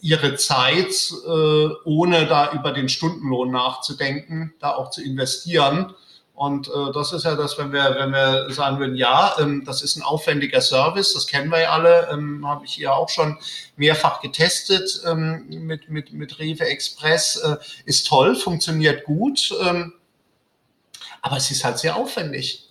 [0.00, 5.94] ihre Zeit, äh, ohne da über den Stundenlohn nachzudenken, da auch zu investieren.
[6.34, 9.82] Und äh, das ist ja das, wenn wir, wenn wir sagen würden, ja, ähm, das
[9.82, 13.38] ist ein aufwendiger Service, das kennen wir ja alle, ähm, habe ich hier auch schon
[13.76, 19.92] mehrfach getestet ähm, mit, mit, mit Rewe Express, äh, ist toll, funktioniert gut, ähm,
[21.22, 22.63] aber es ist halt sehr aufwendig.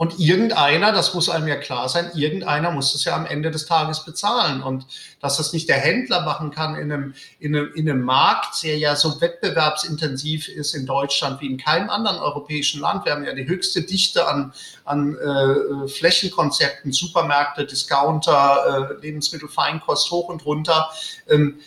[0.00, 3.66] Und irgendeiner, das muss einem ja klar sein, irgendeiner muss das ja am Ende des
[3.66, 4.62] Tages bezahlen.
[4.62, 4.86] Und
[5.20, 8.78] dass das nicht der Händler machen kann in einem, in einem, in einem Markt, der
[8.78, 13.04] ja so wettbewerbsintensiv ist in Deutschland wie in keinem anderen europäischen Land.
[13.04, 14.54] Wir haben ja die höchste Dichte an,
[14.86, 20.88] an äh, Flächenkonzepten, Supermärkte, Discounter, äh, Lebensmittelfeinkost hoch und runter.
[21.28, 21.60] Ähm,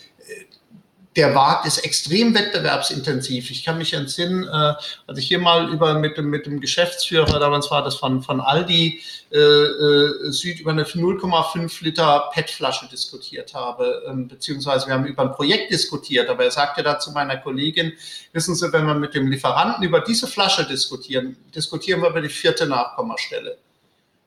[1.16, 3.50] der Markt ist extrem wettbewerbsintensiv.
[3.50, 4.74] Ich kann mich entsinnen, äh,
[5.06, 8.40] als ich hier mal über mit dem, mit dem Geschäftsführer, damals war das von, von
[8.40, 9.00] Aldi
[9.30, 15.22] äh, äh, Süd, über eine 0,5 Liter PET-Flasche diskutiert habe, ähm, beziehungsweise wir haben über
[15.22, 17.92] ein Projekt diskutiert, aber er sagte dazu meiner Kollegin,
[18.32, 22.28] wissen Sie, wenn wir mit dem Lieferanten über diese Flasche diskutieren, diskutieren wir über die
[22.28, 23.58] vierte Nachkommastelle.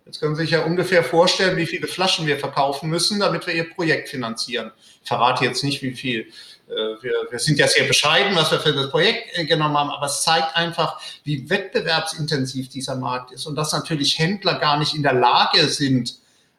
[0.06, 3.54] Jetzt können Sie sich ja ungefähr vorstellen, wie viele Flaschen wir verkaufen müssen, damit wir
[3.54, 4.72] Ihr Projekt finanzieren.
[5.04, 6.28] Ich verrate jetzt nicht, wie viel.
[6.70, 9.90] Äh, wir, wir, sind ja sehr bescheiden, was wir für das Projekt äh, genommen haben,
[9.90, 14.94] aber es zeigt einfach, wie wettbewerbsintensiv dieser Markt ist und dass natürlich Händler gar nicht
[14.94, 16.16] in der Lage sind,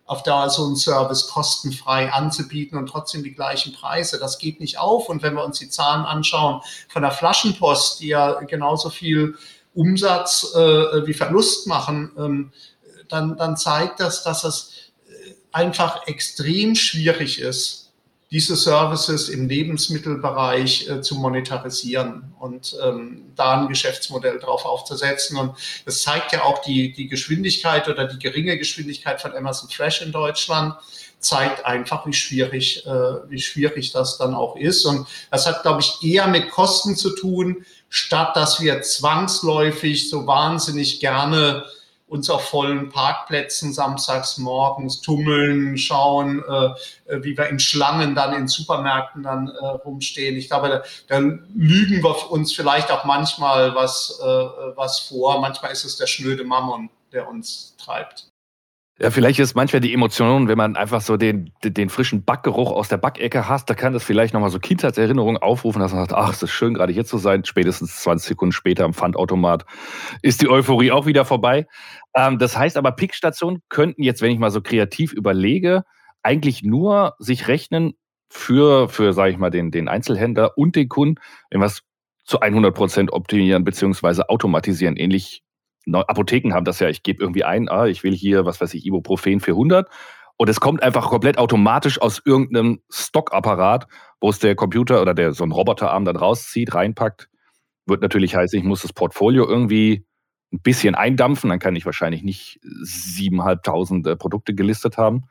[0.08, 4.18] auf Dauer so einen Service kostenfrei anzubieten und trotzdem die gleichen Preise.
[4.18, 5.10] Das geht nicht auf.
[5.10, 9.36] Und wenn wir uns die Zahlen anschauen von der Flaschenpost, die ja genauso viel
[9.74, 12.52] Umsatz äh, wie Verlust machen, ähm,
[13.08, 14.72] dann, dann zeigt das, dass es
[15.08, 17.87] äh, einfach extrem schwierig ist,
[18.30, 25.38] diese Services im Lebensmittelbereich äh, zu monetarisieren und ähm, da ein Geschäftsmodell drauf aufzusetzen.
[25.38, 25.56] Und
[25.86, 30.12] das zeigt ja auch die, die Geschwindigkeit oder die geringe Geschwindigkeit von Amazon Fresh in
[30.12, 30.74] Deutschland
[31.20, 32.90] zeigt einfach, wie schwierig, äh,
[33.28, 34.84] wie schwierig das dann auch ist.
[34.84, 40.26] Und das hat, glaube ich, eher mit Kosten zu tun, statt dass wir zwangsläufig so
[40.26, 41.64] wahnsinnig gerne
[42.08, 48.34] uns auf vollen Parkplätzen samstags morgens tummeln, schauen, äh, äh, wie wir in Schlangen dann
[48.34, 50.36] in Supermärkten dann äh, rumstehen.
[50.36, 55.40] Ich glaube, da, da lügen wir uns vielleicht auch manchmal was, äh, was vor.
[55.40, 58.28] Manchmal ist es der schnöde Mammon, der uns treibt.
[59.00, 62.88] Ja, vielleicht ist manchmal die Emotion, wenn man einfach so den, den frischen Backgeruch aus
[62.88, 66.32] der Backecke hast, da kann das vielleicht nochmal so Kindheitserinnerungen aufrufen, dass man sagt, ach,
[66.32, 67.44] es ist schön, gerade hier zu sein.
[67.44, 69.66] Spätestens 20 Sekunden später am Pfandautomat
[70.22, 71.68] ist die Euphorie auch wieder vorbei.
[72.12, 75.84] Ähm, das heißt aber, Pickstationen könnten jetzt, wenn ich mal so kreativ überlege,
[76.24, 77.92] eigentlich nur sich rechnen
[78.28, 81.20] für, für sage ich mal, den, den Einzelhändler und den Kunden,
[81.50, 81.82] wenn wir es
[82.24, 85.44] zu 100 Prozent optimieren beziehungsweise automatisieren, ähnlich
[85.94, 88.86] Apotheken haben das ja, ich gebe irgendwie ein, ah, ich will hier, was weiß ich,
[88.86, 89.88] Ibuprofen für 100
[90.36, 93.88] und es kommt einfach komplett automatisch aus irgendeinem Stockapparat,
[94.20, 97.28] wo es der Computer oder der so ein Roboterarm dann rauszieht, reinpackt.
[97.86, 100.06] Wird natürlich heißen, ich muss das Portfolio irgendwie
[100.52, 105.24] ein bisschen eindampfen, dann kann ich wahrscheinlich nicht 7.500 Produkte gelistet haben.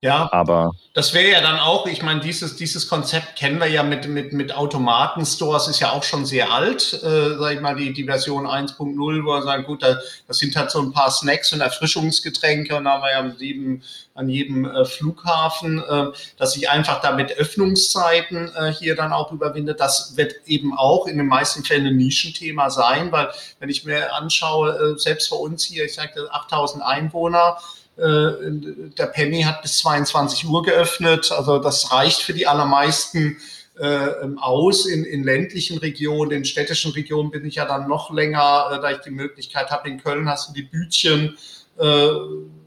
[0.00, 3.82] Ja, aber das wäre ja dann auch, ich meine, dieses, dieses Konzept kennen wir ja
[3.82, 7.92] mit, mit, mit Automatenstores, ist ja auch schon sehr alt, äh, sag ich mal, die,
[7.92, 11.52] die Version 1.0, wo wir sagen, gut, da, das sind halt so ein paar Snacks
[11.52, 13.82] und Erfrischungsgetränke und da haben wir ja an jedem,
[14.14, 19.32] an jedem äh, Flughafen, äh, dass sich einfach da mit Öffnungszeiten äh, hier dann auch
[19.32, 19.80] überwindet.
[19.80, 24.14] Das wird eben auch in den meisten Fällen ein Nischenthema sein, weil wenn ich mir
[24.14, 27.58] anschaue, äh, selbst bei uns hier, ich sagte 8000 Einwohner,
[27.98, 31.32] der Penny hat bis 22 Uhr geöffnet.
[31.32, 33.38] Also das reicht für die allermeisten
[33.78, 34.86] äh, aus.
[34.86, 38.90] In, in ländlichen Regionen, in städtischen Regionen bin ich ja dann noch länger, äh, da
[38.90, 39.88] ich die Möglichkeit habe.
[39.88, 41.36] In Köln hast du die Bütchen.
[41.78, 42.08] Äh,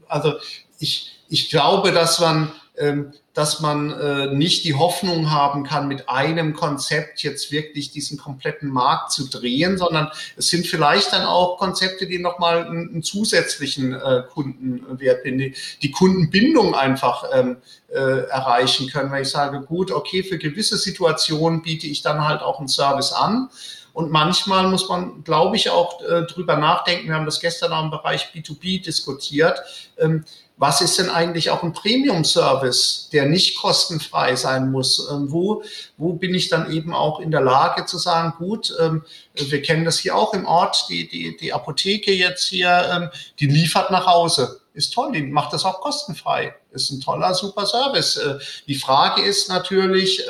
[0.08, 0.34] also
[0.78, 2.50] ich, ich glaube, dass man ähm,
[3.34, 8.70] dass man äh, nicht die Hoffnung haben kann, mit einem Konzept jetzt wirklich diesen kompletten
[8.70, 14.22] Markt zu drehen, sondern es sind vielleicht dann auch Konzepte, die nochmal einen, zusätzlichen äh,
[14.32, 17.58] Kundenwert, die Kundenbindung einfach ähm,
[17.88, 19.10] äh, erreichen können.
[19.10, 23.12] Weil ich sage, gut, okay, für gewisse Situationen biete ich dann halt auch einen Service
[23.12, 23.50] an.
[23.92, 27.08] Und manchmal muss man, glaube ich, auch äh, drüber nachdenken.
[27.08, 29.60] Wir haben das gestern auch im Bereich B2B diskutiert.
[29.98, 30.24] Ähm,
[30.62, 35.08] was ist denn eigentlich auch ein Premium-Service, der nicht kostenfrei sein muss?
[35.10, 35.64] Ähm, wo,
[35.96, 39.02] wo bin ich dann eben auch in der Lage zu sagen, gut, ähm,
[39.34, 43.10] wir kennen das hier auch im Ort, die, die, die Apotheke jetzt hier, ähm,
[43.40, 44.60] die liefert nach Hause.
[44.72, 46.54] Ist toll, die macht das auch kostenfrei.
[46.70, 48.16] Ist ein toller, super Service.
[48.18, 48.38] Äh,
[48.68, 50.22] die Frage ist natürlich,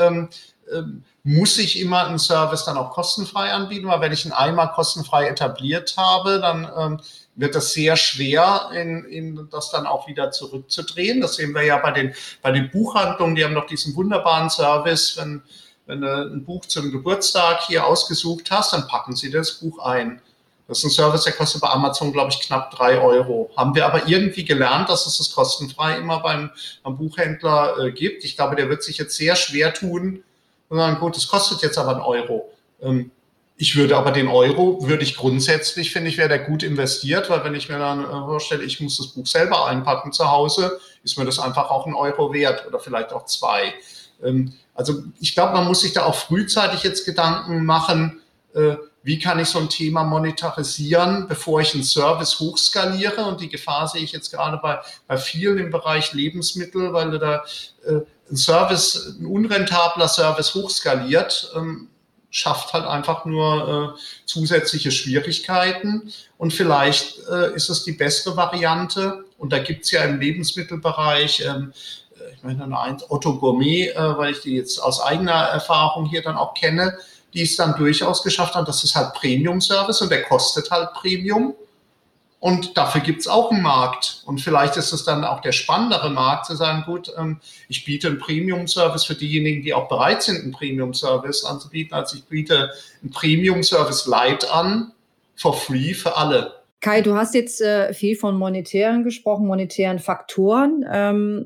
[1.25, 3.87] muss ich immer einen Service dann auch kostenfrei anbieten?
[3.87, 7.03] Weil wenn ich ihn einmal kostenfrei etabliert habe, dann
[7.35, 11.21] wird das sehr schwer, in, in das dann auch wieder zurückzudrehen.
[11.21, 15.17] Das sehen wir ja bei den, bei den Buchhandlungen, die haben doch diesen wunderbaren Service,
[15.17, 15.43] wenn,
[15.87, 20.21] wenn du ein Buch zum Geburtstag hier ausgesucht hast, dann packen sie das Buch ein.
[20.69, 23.51] Das ist ein Service, der kostet bei Amazon, glaube ich, knapp drei Euro.
[23.57, 26.51] Haben wir aber irgendwie gelernt, dass es das kostenfrei immer beim,
[26.83, 28.25] beim Buchhändler äh, gibt.
[28.25, 30.23] Ich glaube, der wird sich jetzt sehr schwer tun
[30.69, 32.51] und sagen, gut, das kostet jetzt aber einen Euro.
[32.81, 33.11] Ähm,
[33.57, 37.45] ich würde aber den Euro, würde ich grundsätzlich, finde ich, wäre der gut investiert, weil
[37.45, 41.19] wenn ich mir dann äh, vorstelle, ich muss das Buch selber einpacken zu Hause, ist
[41.19, 43.75] mir das einfach auch ein Euro wert oder vielleicht auch zwei.
[44.23, 48.21] Ähm, also ich glaube, man muss sich da auch frühzeitig jetzt Gedanken machen,
[48.55, 53.25] äh, wie kann ich so ein Thema monetarisieren, bevor ich einen Service hochskaliere.
[53.25, 54.79] Und die Gefahr sehe ich jetzt gerade bei,
[55.09, 57.45] bei vielen im Bereich Lebensmittel, weil da
[57.85, 58.01] äh,
[58.31, 61.89] ein Service, ein unrentabler Service hochskaliert, ähm,
[62.33, 66.11] schafft halt einfach nur äh, zusätzliche Schwierigkeiten.
[66.39, 69.27] Und vielleicht äh, ist es die bessere Variante.
[69.37, 71.73] Und da gibt es ja im Lebensmittelbereich, ähm,
[72.19, 76.23] äh, ich meine, eine Otto Gourmet, äh, weil ich die jetzt aus eigener Erfahrung hier
[76.23, 76.97] dann auch kenne,
[77.35, 78.65] die es dann durchaus geschafft haben.
[78.65, 81.55] Das ist halt Premium-Service und der kostet halt Premium.
[82.43, 84.25] Und dafür gibt es auch einen Markt.
[84.27, 87.39] Und vielleicht ist es dann auch der spannendere Markt zu sagen, gut, ähm,
[87.69, 91.95] ich biete einen Premium-Service für diejenigen, die auch bereit sind, einen Premium-Service anzubieten.
[91.95, 94.91] Also ich biete einen Premium-Service Light an,
[95.37, 96.55] for free für alle.
[96.81, 100.85] Kai, du hast jetzt äh, viel von monetären gesprochen, monetären Faktoren.
[100.93, 101.45] Ähm,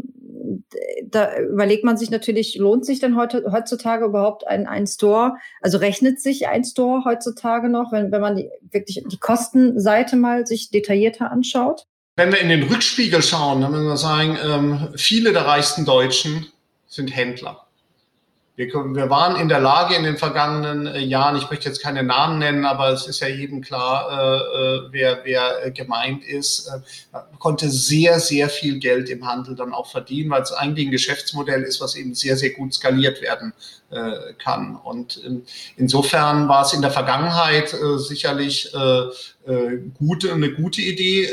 [1.05, 5.37] da überlegt man sich natürlich, lohnt sich denn heute, heutzutage überhaupt ein, ein Store?
[5.61, 10.47] Also rechnet sich ein Store heutzutage noch, wenn, wenn man die, wirklich die Kostenseite mal
[10.47, 11.87] sich detaillierter anschaut?
[12.17, 16.47] Wenn wir in den Rückspiegel schauen, dann müssen wir sagen, ähm, viele der reichsten Deutschen
[16.87, 17.66] sind Händler.
[18.57, 22.03] Wir, wir waren in der Lage in den vergangenen äh, Jahren, ich möchte jetzt keine
[22.03, 27.19] Namen nennen, aber es ist ja jedem klar, äh, äh wer, wer gemeint ist, äh,
[27.39, 31.65] konnte sehr, sehr viel Geld im Handel dann auch verdienen, weil es eigentlich ein Geschäftsmodell
[31.65, 33.53] ist, was eben sehr, sehr gut skaliert werden
[33.91, 34.77] äh, kann.
[34.77, 35.47] Und in,
[35.77, 38.73] insofern war es in der Vergangenheit äh, sicherlich
[39.97, 41.31] gute, eine gute Idee,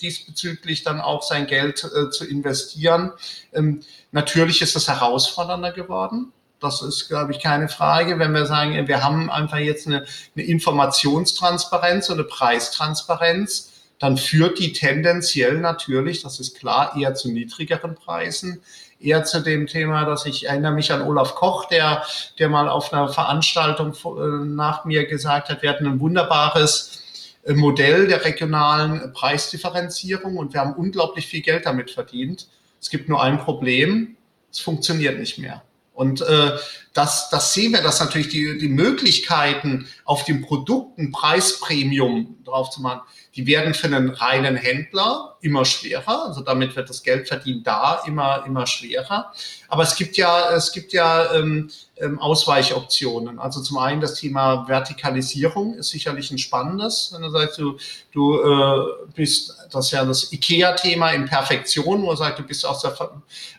[0.00, 3.10] diesbezüglich dann auch sein Geld zu investieren.
[3.52, 3.80] Ähm,
[4.12, 6.32] natürlich ist es herausfordernder geworden.
[6.60, 8.20] Das ist, glaube ich, keine Frage.
[8.20, 10.04] Wenn wir sagen, wir haben einfach jetzt eine,
[10.36, 17.30] eine Informationstransparenz und eine Preistransparenz, dann führt die tendenziell natürlich, das ist klar, eher zu
[17.30, 18.62] niedrigeren Preisen,
[19.00, 22.04] eher zu dem Thema, dass ich erinnere mich an Olaf Koch, der,
[22.38, 27.02] der mal auf einer Veranstaltung äh, nach mir gesagt hat, wir hatten ein wunderbares
[27.44, 32.48] äh, Modell der regionalen Preisdifferenzierung und wir haben unglaublich viel Geld damit verdient.
[32.80, 34.16] Es gibt nur ein Problem,
[34.50, 35.62] es funktioniert nicht mehr.
[36.00, 36.52] Und äh,
[36.94, 42.70] das, das sehen wir, dass natürlich die, die Möglichkeiten, auf dem Produkt ein Preispremium drauf
[42.70, 43.02] zu machen,
[43.36, 46.24] die werden für einen reinen Händler immer schwerer.
[46.26, 49.30] Also damit wird das Geldverdienen da immer, immer schwerer.
[49.68, 53.38] Aber es gibt ja, es gibt ja ähm, ähm, Ausweichoptionen.
[53.38, 57.10] Also zum einen das Thema Vertikalisierung ist sicherlich ein spannendes.
[57.12, 57.76] Wenn du sagst, du,
[58.12, 62.64] du äh, bist, das ist ja das IKEA-Thema in Perfektion, wo du sagst, du bist
[62.66, 62.94] aus der,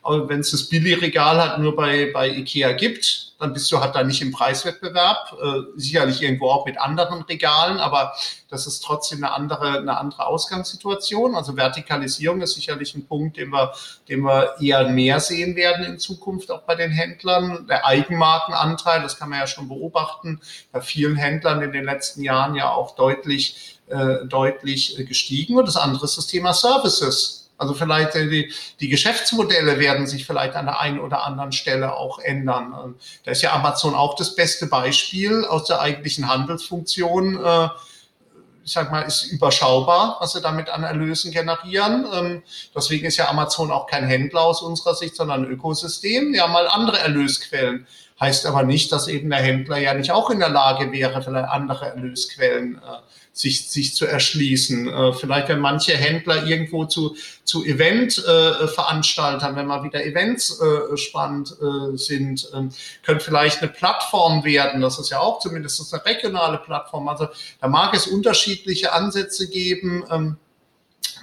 [0.03, 4.03] wenn es das Billigregal hat, nur bei, bei IKEA gibt, dann bist du halt da
[4.03, 8.13] nicht im Preiswettbewerb, äh, sicherlich irgendwo auch mit anderen Regalen, aber
[8.49, 11.35] das ist trotzdem eine andere, eine andere Ausgangssituation.
[11.35, 13.73] Also Vertikalisierung ist sicherlich ein Punkt, den wir,
[14.07, 17.65] den wir eher mehr sehen werden in Zukunft auch bei den Händlern.
[17.67, 20.39] Der Eigenmarkenanteil, das kann man ja schon beobachten,
[20.71, 25.57] bei vielen Händlern in den letzten Jahren ja auch deutlich, äh, deutlich gestiegen.
[25.57, 27.41] Und das andere ist das Thema Services.
[27.61, 31.95] Also vielleicht äh, die, die Geschäftsmodelle werden sich vielleicht an der einen oder anderen Stelle
[31.95, 32.73] auch ändern.
[32.83, 37.43] Ähm, da ist ja Amazon auch das beste Beispiel aus der eigentlichen Handelsfunktion.
[37.43, 37.69] Äh,
[38.63, 42.07] ich sag mal, ist überschaubar, was sie damit an Erlösen generieren.
[42.13, 42.43] Ähm,
[42.75, 46.35] deswegen ist ja Amazon auch kein Händler aus unserer Sicht, sondern ein Ökosystem.
[46.39, 47.85] Haben mal andere Erlösquellen.
[48.21, 51.49] Heißt aber nicht, dass eben der Händler ja nicht auch in der Lage wäre, vielleicht
[51.49, 52.99] andere Erlösquellen äh,
[53.33, 54.87] sich, sich zu erschließen.
[54.87, 57.15] Äh, vielleicht, wenn manche Händler irgendwo zu,
[57.45, 62.69] zu Event-Veranstaltern, äh, wenn mal wieder Events äh, spannend äh, sind, äh,
[63.03, 64.81] könnte vielleicht eine Plattform werden.
[64.81, 67.07] Das ist ja auch zumindest eine regionale Plattform.
[67.07, 67.27] Also
[67.59, 70.03] da mag es unterschiedliche Ansätze geben.
[70.11, 70.37] Ähm,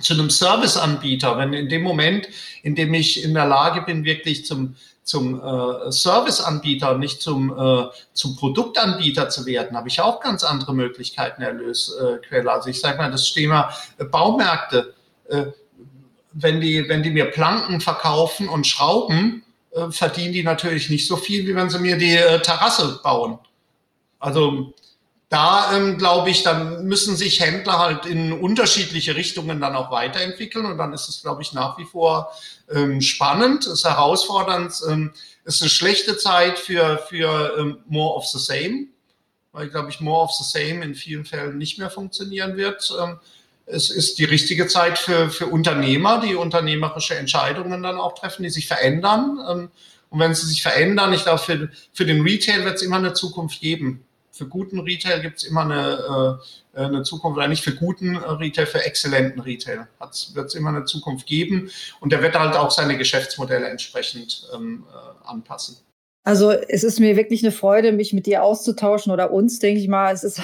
[0.00, 2.28] zu einem Serviceanbieter, wenn in dem Moment,
[2.62, 4.76] in dem ich in der Lage bin, wirklich zum
[5.08, 10.74] zum äh, Serviceanbieter nicht zum, äh, zum Produktanbieter zu werden, habe ich auch ganz andere
[10.74, 12.52] Möglichkeiten Erlösquelle.
[12.52, 14.94] also ich sage mal, das Thema äh, Baumärkte,
[15.30, 15.46] äh,
[16.32, 21.16] wenn, die, wenn die mir Planken verkaufen und Schrauben, äh, verdienen die natürlich nicht so
[21.16, 23.38] viel, wie wenn sie mir die äh, Terrasse bauen.
[24.18, 24.74] Also
[25.28, 30.64] da ähm, glaube ich, dann müssen sich Händler halt in unterschiedliche Richtungen dann auch weiterentwickeln
[30.64, 32.32] und dann ist es, glaube ich, nach wie vor
[32.72, 35.12] ähm, spannend, ist herausfordernd, ähm,
[35.44, 38.86] ist eine schlechte Zeit für, für ähm, more of the same,
[39.52, 42.90] weil, glaube ich, more of the same in vielen Fällen nicht mehr funktionieren wird.
[42.98, 43.18] Ähm,
[43.66, 48.50] es ist die richtige Zeit für, für Unternehmer, die unternehmerische Entscheidungen dann auch treffen, die
[48.50, 49.38] sich verändern.
[49.46, 49.70] Ähm,
[50.08, 53.12] und wenn sie sich verändern, ich glaube, für, für den Retail wird es immer eine
[53.12, 54.06] Zukunft geben
[54.38, 56.40] für guten Retail gibt es immer eine,
[56.74, 59.88] äh, eine Zukunft, oder nicht für guten Retail, für exzellenten Retail
[60.34, 61.70] wird es immer eine Zukunft geben
[62.00, 65.76] und der wird halt auch seine Geschäftsmodelle entsprechend ähm, äh, anpassen.
[66.24, 69.88] Also es ist mir wirklich eine Freude, mich mit dir auszutauschen oder uns, denke ich
[69.88, 70.14] mal.
[70.14, 70.40] Es, ist,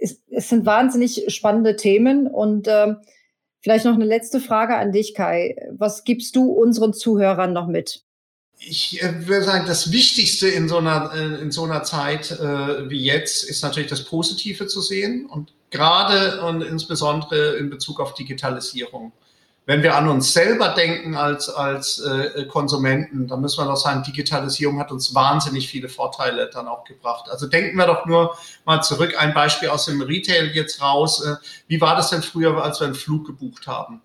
[0.00, 2.98] es, es sind wahnsinnig spannende Themen und ähm,
[3.60, 5.56] vielleicht noch eine letzte Frage an dich, Kai.
[5.72, 8.04] Was gibst du unseren Zuhörern noch mit?
[8.60, 12.90] Ich äh, würde sagen, das Wichtigste in so einer, äh, in so einer Zeit äh,
[12.90, 18.14] wie jetzt ist natürlich das Positive zu sehen und gerade und insbesondere in Bezug auf
[18.14, 19.12] Digitalisierung.
[19.66, 24.02] Wenn wir an uns selber denken als, als äh, Konsumenten, dann müssen wir doch sagen,
[24.02, 27.30] Digitalisierung hat uns wahnsinnig viele Vorteile dann auch gebracht.
[27.30, 31.24] Also denken wir doch nur mal zurück, ein Beispiel aus dem Retail jetzt raus.
[31.24, 31.36] Äh,
[31.68, 34.02] wie war das denn früher, als wir einen Flug gebucht haben?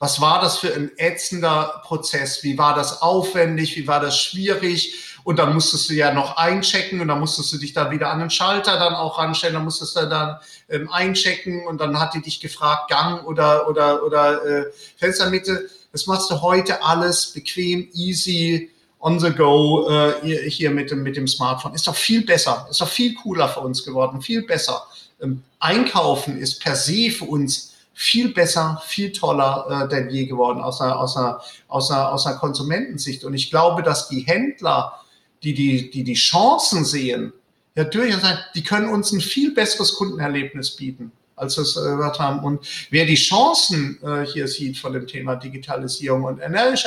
[0.00, 2.42] Was war das für ein ätzender Prozess?
[2.42, 3.76] Wie war das aufwendig?
[3.76, 4.94] Wie war das schwierig?
[5.24, 8.20] Und dann musstest du ja noch einchecken und dann musstest du dich da wieder an
[8.20, 10.38] den Schalter dann auch ranstellen, dann musstest du dann
[10.70, 14.64] ähm, einchecken und dann hat die dich gefragt, Gang oder, oder, oder äh,
[14.96, 15.68] Fenstermitte.
[15.92, 18.70] Das machst du heute alles bequem, easy,
[19.00, 21.74] on the go, äh, hier mit dem, mit dem Smartphone.
[21.74, 24.82] Ist doch viel besser, ist doch viel cooler für uns geworden, viel besser.
[25.20, 27.69] Ähm, Einkaufen ist per se für uns
[28.00, 32.26] viel besser, viel toller äh, denn je geworden aus einer, aus, einer, aus, einer, aus
[32.26, 33.24] einer Konsumentensicht.
[33.24, 34.98] Und ich glaube, dass die Händler,
[35.42, 37.34] die die, die, die Chancen sehen,
[37.74, 38.22] ja durchaus,
[38.54, 42.40] die können uns ein viel besseres Kundenerlebnis bieten als wir es äh, gehört haben.
[42.44, 46.84] Und wer die Chancen äh, hier sieht von dem Thema Digitalisierung und energisch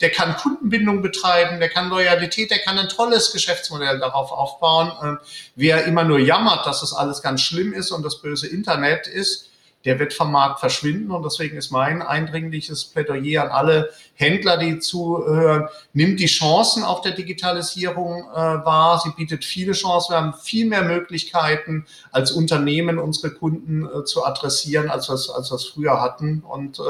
[0.00, 4.90] der kann Kundenbindung betreiben, der kann Loyalität, der kann ein tolles Geschäftsmodell darauf aufbauen.
[5.02, 5.24] Äh,
[5.54, 9.45] wer immer nur jammert, dass das alles ganz schlimm ist und das böse Internet ist,
[9.86, 11.10] der wird vom Markt verschwinden.
[11.10, 17.00] Und deswegen ist mein eindringliches Plädoyer an alle Händler, die zuhören, nimmt die Chancen auf
[17.00, 19.00] der Digitalisierung äh, wahr.
[19.02, 20.12] Sie bietet viele Chancen.
[20.12, 25.30] Wir haben viel mehr Möglichkeiten als Unternehmen, unsere Kunden äh, zu adressieren, als wir es
[25.30, 26.40] als wir's früher hatten.
[26.40, 26.82] Und äh,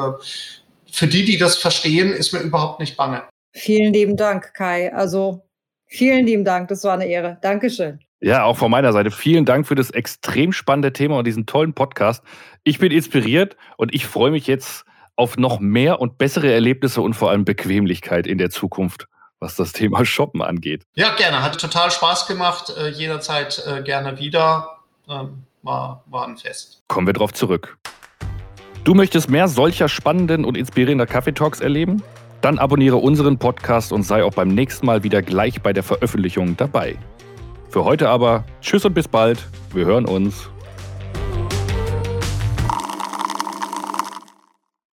[0.91, 3.23] für die, die das verstehen, ist mir überhaupt nicht bange.
[3.53, 4.93] Vielen lieben Dank, Kai.
[4.93, 5.43] Also
[5.87, 6.69] vielen lieben Dank.
[6.69, 7.39] Das war eine Ehre.
[7.43, 8.01] Dankeschön.
[8.21, 9.11] Ja, auch von meiner Seite.
[9.11, 12.25] Vielen Dank für das extrem spannende Thema und diesen tollen Podcast.
[12.69, 14.85] Ich bin inspiriert und ich freue mich jetzt
[15.15, 19.07] auf noch mehr und bessere Erlebnisse und vor allem Bequemlichkeit in der Zukunft,
[19.39, 20.83] was das Thema Shoppen angeht.
[20.95, 21.45] Ja, gerne.
[21.45, 22.73] Hat total Spaß gemacht.
[22.77, 24.79] Äh, jederzeit äh, gerne wieder.
[25.09, 26.83] Ähm, war, war ein Fest.
[26.89, 27.79] Kommen wir drauf zurück.
[28.83, 32.03] Du möchtest mehr solcher spannenden und inspirierender Kaffeetalks erleben?
[32.41, 36.57] Dann abonniere unseren Podcast und sei auch beim nächsten Mal wieder gleich bei der Veröffentlichung
[36.57, 36.99] dabei.
[37.69, 39.47] Für heute aber Tschüss und bis bald.
[39.73, 40.51] Wir hören uns.